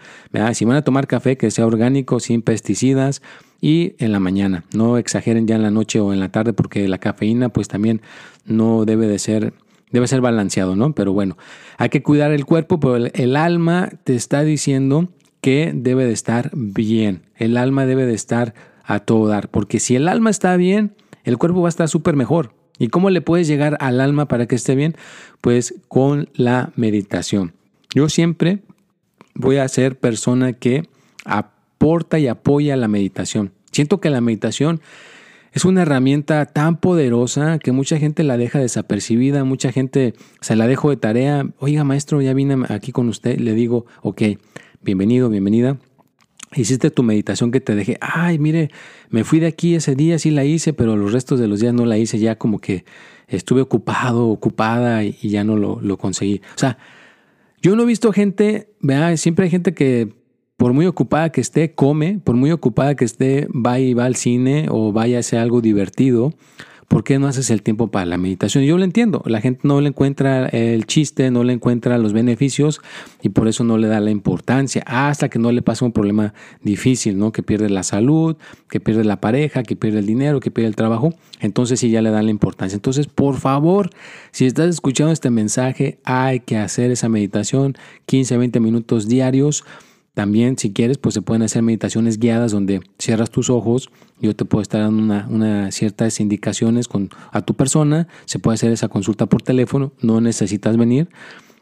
Si 0.52 0.64
van 0.64 0.76
a 0.76 0.82
tomar 0.82 1.06
café, 1.06 1.36
que 1.36 1.50
sea 1.50 1.66
orgánico, 1.66 2.20
sin 2.20 2.42
pesticidas 2.42 3.22
y 3.60 3.94
en 3.98 4.12
la 4.12 4.20
mañana. 4.20 4.64
No 4.74 4.98
exageren 4.98 5.46
ya 5.46 5.56
en 5.56 5.62
la 5.62 5.70
noche 5.70 6.00
o 6.00 6.12
en 6.12 6.20
la 6.20 6.30
tarde, 6.30 6.52
porque 6.52 6.86
la 6.88 6.98
cafeína 6.98 7.48
pues 7.48 7.68
también 7.68 8.00
no 8.44 8.84
debe 8.84 9.06
de 9.06 9.18
ser 9.18 9.52
debe 9.90 10.06
ser 10.06 10.20
balanceado, 10.20 10.76
¿no? 10.76 10.94
Pero 10.94 11.12
bueno, 11.12 11.36
hay 11.78 11.88
que 11.88 12.02
cuidar 12.02 12.32
el 12.32 12.44
cuerpo, 12.44 12.80
pero 12.80 12.96
el, 12.96 13.36
alma 13.36 13.90
te 14.04 14.14
está 14.14 14.42
diciendo 14.42 15.08
que 15.40 15.72
debe 15.74 16.04
de 16.04 16.12
estar 16.12 16.50
bien. 16.54 17.22
El 17.36 17.56
alma 17.56 17.86
debe 17.86 18.06
de 18.06 18.14
estar 18.14 18.54
a 18.84 19.00
todo 19.00 19.28
dar, 19.28 19.48
porque 19.48 19.80
si 19.80 19.96
el 19.96 20.08
alma 20.08 20.30
está 20.30 20.56
bien, 20.56 20.94
el 21.24 21.38
cuerpo 21.38 21.62
va 21.62 21.68
a 21.68 21.70
estar 21.70 21.88
súper 21.88 22.16
mejor. 22.16 22.52
¿Y 22.78 22.88
cómo 22.88 23.10
le 23.10 23.22
puedes 23.22 23.48
llegar 23.48 23.78
al 23.80 24.00
alma 24.00 24.28
para 24.28 24.46
que 24.46 24.54
esté 24.54 24.74
bien? 24.74 24.96
Pues 25.40 25.74
con 25.88 26.28
la 26.34 26.72
meditación. 26.76 27.54
Yo 27.94 28.08
siempre 28.08 28.58
voy 29.34 29.56
a 29.56 29.68
ser 29.68 29.98
persona 29.98 30.52
que 30.52 30.88
aporta 31.76 32.18
y 32.18 32.26
apoya 32.26 32.76
la 32.76 32.88
meditación. 32.88 33.52
Siento 33.70 34.00
que 34.00 34.10
la 34.10 34.20
meditación 34.20 34.80
es 35.52 35.64
una 35.64 35.82
herramienta 35.82 36.46
tan 36.46 36.78
poderosa 36.78 37.58
que 37.58 37.72
mucha 37.72 37.98
gente 37.98 38.24
la 38.24 38.36
deja 38.36 38.58
desapercibida, 38.58 39.44
mucha 39.44 39.72
gente 39.72 40.14
se 40.40 40.56
la 40.56 40.66
dejo 40.66 40.90
de 40.90 40.96
tarea. 40.96 41.46
Oiga, 41.58 41.84
maestro, 41.84 42.20
ya 42.22 42.34
vine 42.34 42.64
aquí 42.68 42.92
con 42.92 43.08
usted. 43.08 43.38
Le 43.38 43.54
digo, 43.54 43.86
ok, 44.02 44.22
bienvenido, 44.82 45.28
bienvenida. 45.28 45.78
Hiciste 46.54 46.90
tu 46.90 47.02
meditación 47.02 47.50
que 47.50 47.60
te 47.60 47.74
dejé. 47.74 47.98
Ay, 48.00 48.38
mire, 48.38 48.70
me 49.10 49.24
fui 49.24 49.40
de 49.40 49.46
aquí 49.46 49.74
ese 49.74 49.94
día, 49.94 50.18
sí 50.18 50.30
la 50.30 50.44
hice, 50.44 50.72
pero 50.72 50.96
los 50.96 51.12
restos 51.12 51.38
de 51.38 51.48
los 51.48 51.60
días 51.60 51.74
no 51.74 51.84
la 51.84 51.98
hice. 51.98 52.18
Ya 52.18 52.36
como 52.36 52.58
que 52.58 52.84
estuve 53.28 53.60
ocupado, 53.60 54.28
ocupada 54.28 55.04
y, 55.04 55.12
ya 55.22 55.44
no 55.44 55.56
lo, 55.56 55.80
lo 55.80 55.98
conseguí. 55.98 56.40
O 56.54 56.58
sea, 56.58 56.78
yo 57.60 57.76
no 57.76 57.82
he 57.82 57.86
visto 57.86 58.12
gente, 58.12 58.68
¿verdad? 58.80 59.16
siempre 59.16 59.44
hay 59.44 59.50
gente 59.50 59.74
que 59.74 60.25
por 60.56 60.72
muy 60.72 60.86
ocupada 60.86 61.30
que 61.30 61.40
esté, 61.40 61.74
come, 61.74 62.20
por 62.22 62.34
muy 62.34 62.50
ocupada 62.50 62.94
que 62.94 63.04
esté, 63.04 63.46
va 63.48 63.78
y 63.78 63.94
va 63.94 64.06
al 64.06 64.16
cine 64.16 64.66
o 64.70 64.92
vaya 64.92 65.18
a 65.18 65.20
hacer 65.20 65.38
algo 65.38 65.60
divertido. 65.60 66.32
¿Por 66.88 67.02
qué 67.02 67.18
no 67.18 67.26
haces 67.26 67.50
el 67.50 67.62
tiempo 67.62 67.88
para 67.88 68.06
la 68.06 68.16
meditación? 68.16 68.62
Yo 68.62 68.78
lo 68.78 68.84
entiendo, 68.84 69.20
la 69.26 69.40
gente 69.40 69.62
no 69.64 69.80
le 69.80 69.88
encuentra 69.88 70.46
el 70.46 70.86
chiste, 70.86 71.32
no 71.32 71.42
le 71.42 71.52
encuentra 71.52 71.98
los 71.98 72.12
beneficios 72.12 72.80
y 73.20 73.30
por 73.30 73.48
eso 73.48 73.64
no 73.64 73.76
le 73.76 73.88
da 73.88 73.98
la 73.98 74.12
importancia 74.12 74.84
hasta 74.86 75.28
que 75.28 75.40
no 75.40 75.50
le 75.50 75.62
pasa 75.62 75.84
un 75.84 75.90
problema 75.90 76.32
difícil, 76.62 77.18
¿no? 77.18 77.32
Que 77.32 77.42
pierde 77.42 77.70
la 77.70 77.82
salud, 77.82 78.36
que 78.70 78.78
pierde 78.78 79.02
la 79.02 79.20
pareja, 79.20 79.64
que 79.64 79.74
pierde 79.74 79.98
el 79.98 80.06
dinero, 80.06 80.38
que 80.38 80.52
pierde 80.52 80.68
el 80.68 80.76
trabajo. 80.76 81.12
Entonces 81.40 81.80
sí 81.80 81.90
ya 81.90 82.02
le 82.02 82.10
dan 82.10 82.26
la 82.26 82.30
importancia. 82.30 82.76
Entonces, 82.76 83.08
por 83.08 83.36
favor, 83.36 83.90
si 84.30 84.46
estás 84.46 84.68
escuchando 84.68 85.12
este 85.12 85.30
mensaje, 85.30 85.98
hay 86.04 86.38
que 86.38 86.56
hacer 86.56 86.92
esa 86.92 87.08
meditación 87.08 87.74
15, 88.06 88.36
20 88.36 88.60
minutos 88.60 89.08
diarios 89.08 89.64
también, 90.16 90.56
si 90.56 90.72
quieres, 90.72 90.96
pues 90.96 91.12
se 91.12 91.20
pueden 91.20 91.42
hacer 91.42 91.60
meditaciones 91.60 92.18
guiadas 92.18 92.50
donde 92.50 92.80
cierras 92.98 93.30
tus 93.30 93.50
ojos. 93.50 93.90
Yo 94.18 94.34
te 94.34 94.46
puedo 94.46 94.62
estar 94.62 94.80
dando 94.80 95.02
una, 95.28 95.70
ciertas 95.72 96.20
indicaciones 96.20 96.88
con, 96.88 97.10
a 97.32 97.42
tu 97.42 97.52
persona. 97.52 98.08
Se 98.24 98.38
puede 98.38 98.54
hacer 98.54 98.72
esa 98.72 98.88
consulta 98.88 99.26
por 99.26 99.42
teléfono. 99.42 99.92
No 100.00 100.22
necesitas 100.22 100.78
venir 100.78 101.10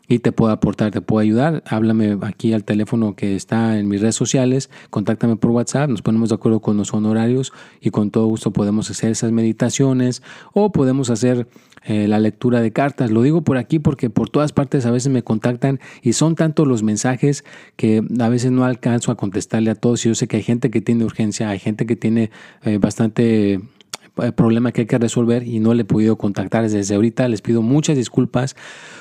y 0.06 0.20
te 0.20 0.30
puedo 0.30 0.52
aportar, 0.52 0.92
te 0.92 1.00
puedo 1.00 1.18
ayudar. 1.18 1.64
Háblame 1.66 2.16
aquí 2.22 2.52
al 2.52 2.62
teléfono 2.62 3.16
que 3.16 3.34
está 3.34 3.76
en 3.76 3.88
mis 3.88 4.00
redes 4.00 4.14
sociales. 4.14 4.70
Contáctame 4.88 5.34
por 5.34 5.50
WhatsApp. 5.50 5.90
Nos 5.90 6.02
ponemos 6.02 6.28
de 6.28 6.36
acuerdo 6.36 6.60
con 6.60 6.76
los 6.76 6.94
honorarios 6.94 7.52
y 7.80 7.90
con 7.90 8.12
todo 8.12 8.26
gusto 8.26 8.52
podemos 8.52 8.88
hacer 8.88 9.10
esas 9.10 9.32
meditaciones 9.32 10.22
o 10.52 10.70
podemos 10.70 11.10
hacer 11.10 11.48
eh, 11.86 12.08
la 12.08 12.18
lectura 12.18 12.60
de 12.60 12.72
cartas. 12.72 13.10
Lo 13.10 13.22
digo 13.22 13.42
por 13.42 13.58
aquí 13.58 13.78
porque 13.78 14.08
por 14.08 14.30
todas 14.30 14.52
partes 14.52 14.86
a 14.86 14.90
veces 14.90 15.12
me 15.12 15.22
contactan 15.22 15.80
y 16.02 16.14
son 16.14 16.34
tantos 16.34 16.66
los 16.66 16.82
mensajes 16.82 17.44
que 17.76 18.02
a 18.20 18.28
veces 18.28 18.52
no 18.52 18.64
alcanzo 18.64 19.12
a 19.12 19.16
contestarle 19.16 19.70
a 19.70 19.74
todos. 19.74 20.04
Y 20.04 20.08
yo 20.08 20.14
sé 20.14 20.26
que 20.26 20.38
hay 20.38 20.42
gente 20.42 20.70
que 20.70 20.80
tiene 20.80 21.04
urgencia, 21.04 21.50
hay 21.50 21.58
gente 21.58 21.84
que 21.84 21.96
tiene 21.96 22.30
eh, 22.62 22.78
bastante 22.78 23.54
eh, 23.54 24.32
problema 24.34 24.72
que 24.72 24.82
hay 24.82 24.86
que 24.86 24.98
resolver 24.98 25.46
y 25.46 25.60
no 25.60 25.74
le 25.74 25.82
he 25.82 25.84
podido 25.84 26.16
contactar 26.16 26.68
desde 26.68 26.94
ahorita. 26.94 27.28
Les 27.28 27.42
pido 27.42 27.60
muchas 27.60 27.96
disculpas 27.96 28.56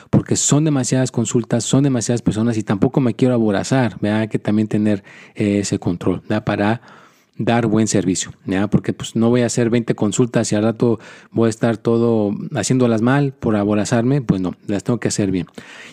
porque 0.09 0.35
son 0.35 0.65
demasiadas 0.65 1.11
consultas, 1.11 1.63
son 1.63 1.83
demasiadas 1.83 2.21
personas 2.21 2.57
y 2.57 2.63
tampoco 2.63 2.99
me 2.99 3.13
quiero 3.13 3.33
aborazar. 3.33 3.97
Hay 4.03 4.27
que 4.27 4.39
también 4.39 4.67
tener 4.67 5.03
ese 5.35 5.79
control 5.79 6.21
para 6.45 6.81
dar 7.37 7.65
buen 7.65 7.87
servicio, 7.87 8.31
¿ya? 8.45 8.67
porque 8.67 8.93
pues 8.93 9.15
no 9.15 9.29
voy 9.29 9.41
a 9.41 9.47
hacer 9.47 9.69
20 9.69 9.95
consultas 9.95 10.51
y 10.51 10.55
al 10.55 10.63
rato 10.63 10.99
voy 11.31 11.47
a 11.47 11.49
estar 11.49 11.77
todo 11.77 12.31
haciéndolas 12.55 13.01
mal 13.01 13.33
por 13.33 13.55
aborazarme, 13.55 14.21
pues 14.21 14.39
no, 14.39 14.55
las 14.67 14.83
tengo 14.83 14.99
que 14.99 15.07
hacer 15.07 15.31
bien. 15.31 15.47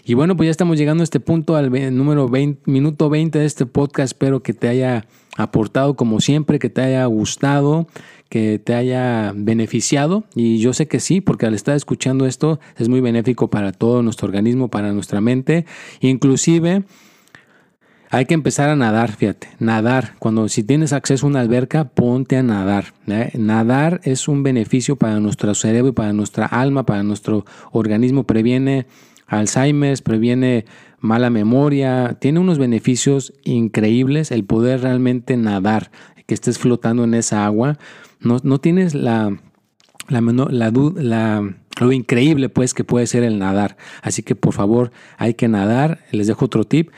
Y 0.05 0.15
bueno, 0.15 0.37
pues 0.37 0.49
ya 0.49 0.51
estamos 0.51 0.77
llegando 0.77 1.03
a 1.03 1.05
este 1.05 1.21
punto, 1.21 1.57
al 1.57 1.71
número 1.97 2.29
20, 2.29 2.71
minuto 2.71 3.09
20 3.09 3.39
de 3.39 3.47
este 3.47 3.67
podcast, 3.67 4.13
espero 4.13 4.43
que 4.43 4.53
te 4.53 4.69
haya 4.69 5.07
aportado 5.37 5.95
como 5.95 6.21
siempre, 6.21 6.59
que 6.59 6.69
te 6.69 6.83
haya 6.83 7.05
gustado, 7.07 7.87
que 8.29 8.59
te 8.59 8.75
haya 8.75 9.33
beneficiado 9.35 10.25
y 10.35 10.59
yo 10.59 10.73
sé 10.73 10.89
que 10.89 11.01
sí, 11.01 11.21
porque 11.21 11.47
al 11.47 11.55
estar 11.55 11.75
escuchando 11.75 12.27
esto 12.27 12.61
es 12.77 12.89
muy 12.89 13.01
benéfico 13.01 13.49
para 13.49 13.73
todo 13.73 14.03
nuestro 14.03 14.27
organismo, 14.27 14.69
para 14.69 14.93
nuestra 14.93 15.21
mente, 15.21 15.65
inclusive 16.01 16.85
hay 18.13 18.27
que 18.27 18.35
empezar 18.35 18.69
a 18.69 18.75
nadar, 18.75 19.13
fíjate, 19.13 19.49
nadar. 19.61 20.17
Cuando 20.19 20.49
si 20.49 20.65
tienes 20.65 20.93
acceso 20.93 21.27
a 21.27 21.31
una 21.31 21.41
alberca, 21.41 21.85
ponte 21.85 22.37
a 22.37 22.43
nadar. 22.43 22.87
¿eh? 23.07 23.31
Nadar 23.39 24.01
es 24.03 24.27
un 24.27 24.43
beneficio 24.43 24.97
para 24.97 25.21
nuestro 25.21 25.55
cerebro 25.55 25.95
para 25.95 26.13
nuestra 26.13 26.47
alma, 26.47 26.85
para 26.85 27.05
nuestro 27.05 27.45
organismo. 27.71 28.25
Previene 28.25 28.87
Alzheimer, 29.29 29.97
previene 30.03 30.65
mala 30.99 31.31
memoria, 31.31 32.17
tiene 32.21 32.41
unos 32.41 32.59
beneficios 32.59 33.33
increíbles 33.45 34.33
el 34.33 34.45
poder 34.45 34.83
realmente 34.83 35.37
nadar, 35.37 35.93
que 36.27 36.35
estés 36.35 36.59
flotando 36.59 37.05
en 37.05 37.15
esa 37.15 37.47
agua. 37.47 37.79
No, 38.19 38.39
no 38.43 38.59
tienes 38.59 38.93
la, 38.93 39.39
la, 40.09 40.21
la, 40.21 40.73
la, 40.97 41.55
lo 41.81 41.93
increíble 41.93 42.49
pues 42.49 42.75
que 42.75 42.83
puede 42.83 43.07
ser 43.07 43.23
el 43.23 43.39
nadar. 43.39 43.77
Así 44.03 44.25
que 44.25 44.35
por 44.35 44.53
favor 44.53 44.91
hay 45.17 45.35
que 45.35 45.47
nadar. 45.47 46.01
Les 46.11 46.27
dejo 46.27 46.47
otro 46.47 46.65
tip. 46.65 46.91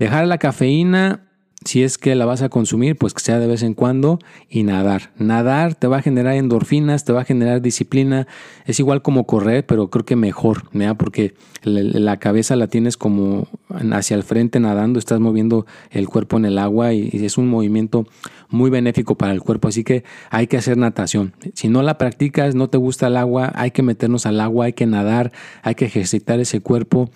Dejar 0.00 0.26
la 0.26 0.38
cafeína, 0.38 1.26
si 1.62 1.82
es 1.82 1.98
que 1.98 2.14
la 2.14 2.24
vas 2.24 2.40
a 2.40 2.48
consumir, 2.48 2.96
pues 2.96 3.12
que 3.12 3.20
sea 3.20 3.38
de 3.38 3.46
vez 3.46 3.62
en 3.62 3.74
cuando 3.74 4.18
y 4.48 4.62
nadar. 4.62 5.10
Nadar 5.18 5.74
te 5.74 5.88
va 5.88 5.98
a 5.98 6.02
generar 6.02 6.36
endorfinas, 6.36 7.04
te 7.04 7.12
va 7.12 7.20
a 7.20 7.24
generar 7.26 7.60
disciplina. 7.60 8.26
Es 8.64 8.80
igual 8.80 9.02
como 9.02 9.26
correr, 9.26 9.66
pero 9.66 9.90
creo 9.90 10.06
que 10.06 10.16
mejor, 10.16 10.70
porque 10.96 11.34
la 11.64 12.16
cabeza 12.16 12.56
la 12.56 12.68
tienes 12.68 12.96
como 12.96 13.46
hacia 13.92 14.16
el 14.16 14.22
frente 14.22 14.58
nadando, 14.58 14.98
estás 14.98 15.20
moviendo 15.20 15.66
el 15.90 16.08
cuerpo 16.08 16.38
en 16.38 16.46
el 16.46 16.56
agua 16.56 16.94
y 16.94 17.10
es 17.12 17.36
un 17.36 17.48
movimiento 17.48 18.06
muy 18.48 18.70
benéfico 18.70 19.16
para 19.16 19.34
el 19.34 19.42
cuerpo. 19.42 19.68
Así 19.68 19.84
que 19.84 20.02
hay 20.30 20.46
que 20.46 20.56
hacer 20.56 20.78
natación. 20.78 21.34
Si 21.52 21.68
no 21.68 21.82
la 21.82 21.98
practicas, 21.98 22.54
no 22.54 22.70
te 22.70 22.78
gusta 22.78 23.08
el 23.08 23.18
agua, 23.18 23.52
hay 23.54 23.72
que 23.72 23.82
meternos 23.82 24.24
al 24.24 24.40
agua, 24.40 24.64
hay 24.64 24.72
que 24.72 24.86
nadar, 24.86 25.30
hay 25.60 25.74
que 25.74 25.84
ejercitar 25.84 26.40
ese 26.40 26.62
cuerpo 26.62 27.10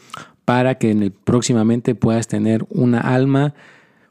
para 0.44 0.76
que 0.76 0.90
en 0.90 1.02
el, 1.02 1.12
próximamente 1.12 1.94
puedas 1.94 2.28
tener 2.28 2.66
una 2.70 3.00
alma 3.00 3.54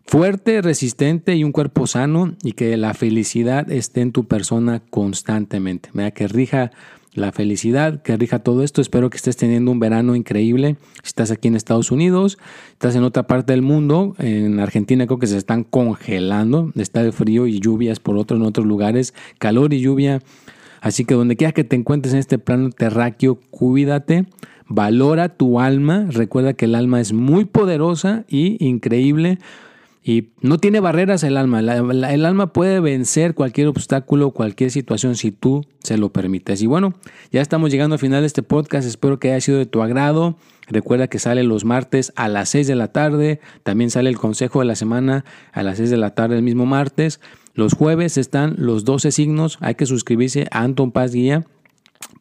fuerte, 0.06 0.62
resistente 0.62 1.36
y 1.36 1.44
un 1.44 1.52
cuerpo 1.52 1.88
sano 1.88 2.36
y 2.44 2.54
que 2.54 2.76
la 2.78 2.94
felicidad 2.94 3.72
esté 3.72 4.02
en 4.02 4.12
tu 4.12 4.26
persona 4.26 4.82
constantemente. 4.90 5.90
Que 6.14 6.28
rija 6.28 6.72
la 7.14 7.32
felicidad, 7.32 8.02
que 8.02 8.18
rija 8.18 8.40
todo 8.40 8.64
esto. 8.64 8.82
Espero 8.82 9.10
que 9.10 9.18
estés 9.18 9.38
teniendo 9.38 9.72
un 9.72 9.80
verano 9.80 10.16
increíble. 10.16 10.78
Si 11.04 11.10
estás 11.10 11.32
aquí 11.32 11.48
en 11.48 11.56
Estados 11.56 11.92
Unidos, 11.92 12.38
estás 12.72 12.96
en 12.96 13.04
otra 13.04 13.24
parte 13.28 13.54
del 13.54 13.62
mundo, 13.62 14.16
en 14.18 14.60
Argentina 14.60 15.06
creo 15.06 15.20
que 15.20 15.28
se 15.28 15.38
están 15.38 15.64
congelando, 15.64 16.72
está 16.76 17.02
el 17.02 17.14
frío 17.14 17.46
y 17.48 17.60
lluvias 17.60 18.00
por 18.00 18.18
otro 18.18 18.38
en 18.38 18.44
otros 18.44 18.66
lugares, 18.66 19.14
calor 19.38 19.74
y 19.74 19.82
lluvia. 19.82 20.22
Así 20.82 21.06
que 21.06 21.14
donde 21.14 21.38
quiera 21.38 21.54
que 21.54 21.64
te 21.64 21.76
encuentres 21.76 22.14
en 22.14 22.20
este 22.20 22.40
plano 22.40 22.70
terráqueo, 22.72 23.40
cuídate 23.52 24.26
Valora 24.68 25.30
tu 25.30 25.60
alma. 25.60 26.08
Recuerda 26.10 26.54
que 26.54 26.66
el 26.66 26.76
alma 26.76 27.02
es 27.02 27.14
muy 27.14 27.46
poderosa 27.46 28.26
y 28.28 28.64
increíble. 28.66 29.40
Y 30.06 30.32
no 30.42 30.58
tiene 30.58 30.82
barreras 30.82 31.24
el 31.24 31.38
alma. 31.38 31.62
el 31.62 32.26
alma 32.26 32.52
puede 32.52 32.82
vencer 32.82 33.36
cualquier 33.36 33.68
obstáculo, 33.68 34.32
cualquier 34.32 34.70
situación 34.70 35.16
si 35.16 35.32
tú 35.32 35.66
se 35.82 35.98
lo 35.98 36.12
permites. 36.12 36.62
Y 36.62 36.68
bueno, 36.68 36.94
ya 37.32 37.42
estamos 37.42 37.72
llegando 37.72 37.94
al 37.94 38.00
final 38.00 38.22
de 38.22 38.28
este 38.28 38.44
podcast. 38.44 38.86
Espero 38.86 39.18
que 39.18 39.32
haya 39.32 39.40
sido 39.40 39.60
de 39.60 39.66
tu 39.66 39.82
agrado. 39.82 40.36
Recuerda 40.68 41.08
que 41.08 41.20
sale 41.20 41.44
los 41.44 41.64
martes 41.64 42.12
a 42.18 42.28
las 42.28 42.50
6 42.50 42.68
de 42.68 42.76
la 42.76 42.90
tarde. 42.90 43.40
También 43.64 43.92
sale 43.92 44.10
el 44.10 44.18
consejo 44.18 44.60
de 44.60 44.66
la 44.66 44.76
semana 44.76 45.24
a 45.54 45.64
las 45.64 45.78
6 45.78 45.90
de 45.90 45.98
la 45.98 46.14
tarde 46.14 46.36
el 46.36 46.44
mismo 46.44 46.66
martes. 46.66 47.22
Los 47.54 47.74
jueves 47.74 48.18
están 48.18 48.56
los 48.58 48.84
12 48.84 49.12
signos. 49.12 49.58
Hay 49.62 49.76
que 49.76 49.86
suscribirse 49.86 50.48
a 50.52 50.64
Anton 50.64 50.92
Paz 50.92 51.14
Guía 51.14 51.46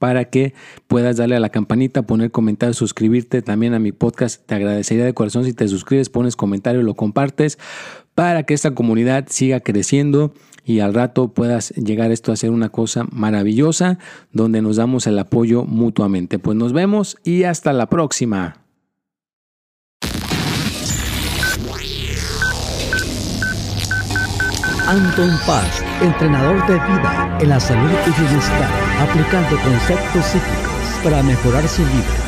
para 0.02 0.24
que 0.24 0.52
puedas 0.88 1.16
darle 1.16 1.36
a 1.36 1.38
la 1.38 1.50
campanita, 1.50 2.02
poner 2.02 2.32
comentarios, 2.32 2.76
suscribirte 2.76 3.40
también 3.40 3.72
a 3.72 3.78
mi 3.78 3.92
podcast. 3.92 4.44
Te 4.44 4.56
agradecería 4.56 5.04
de 5.04 5.14
corazón 5.14 5.44
si 5.44 5.52
te 5.52 5.68
suscribes, 5.68 6.08
pones 6.08 6.34
comentario, 6.34 6.82
lo 6.82 6.96
compartes 6.96 7.56
para 8.16 8.42
que 8.42 8.52
esta 8.52 8.74
comunidad 8.74 9.26
siga 9.28 9.60
creciendo 9.60 10.34
y 10.64 10.80
al 10.80 10.92
rato 10.92 11.28
puedas 11.28 11.70
llegar 11.76 12.10
esto 12.10 12.32
a 12.32 12.36
ser 12.36 12.50
una 12.50 12.70
cosa 12.70 13.06
maravillosa 13.12 14.00
donde 14.32 14.60
nos 14.60 14.74
damos 14.74 15.06
el 15.06 15.20
apoyo 15.20 15.62
mutuamente. 15.66 16.40
Pues 16.40 16.56
nos 16.56 16.72
vemos 16.72 17.16
y 17.22 17.44
hasta 17.44 17.72
la 17.72 17.88
próxima. 17.88 18.56
Anton 24.88 25.30
Paz, 25.46 25.82
entrenador 26.02 26.66
de 26.66 26.74
vida 26.74 27.38
en 27.40 27.48
la 27.48 27.60
salud 27.60 27.90
y 28.04 28.20
bienestar, 28.20 28.68
aplicando 29.00 29.56
conceptos 29.62 30.24
psíquicos 30.26 31.00
para 31.02 31.22
mejorar 31.22 31.66
su 31.68 31.82
vida, 31.82 32.21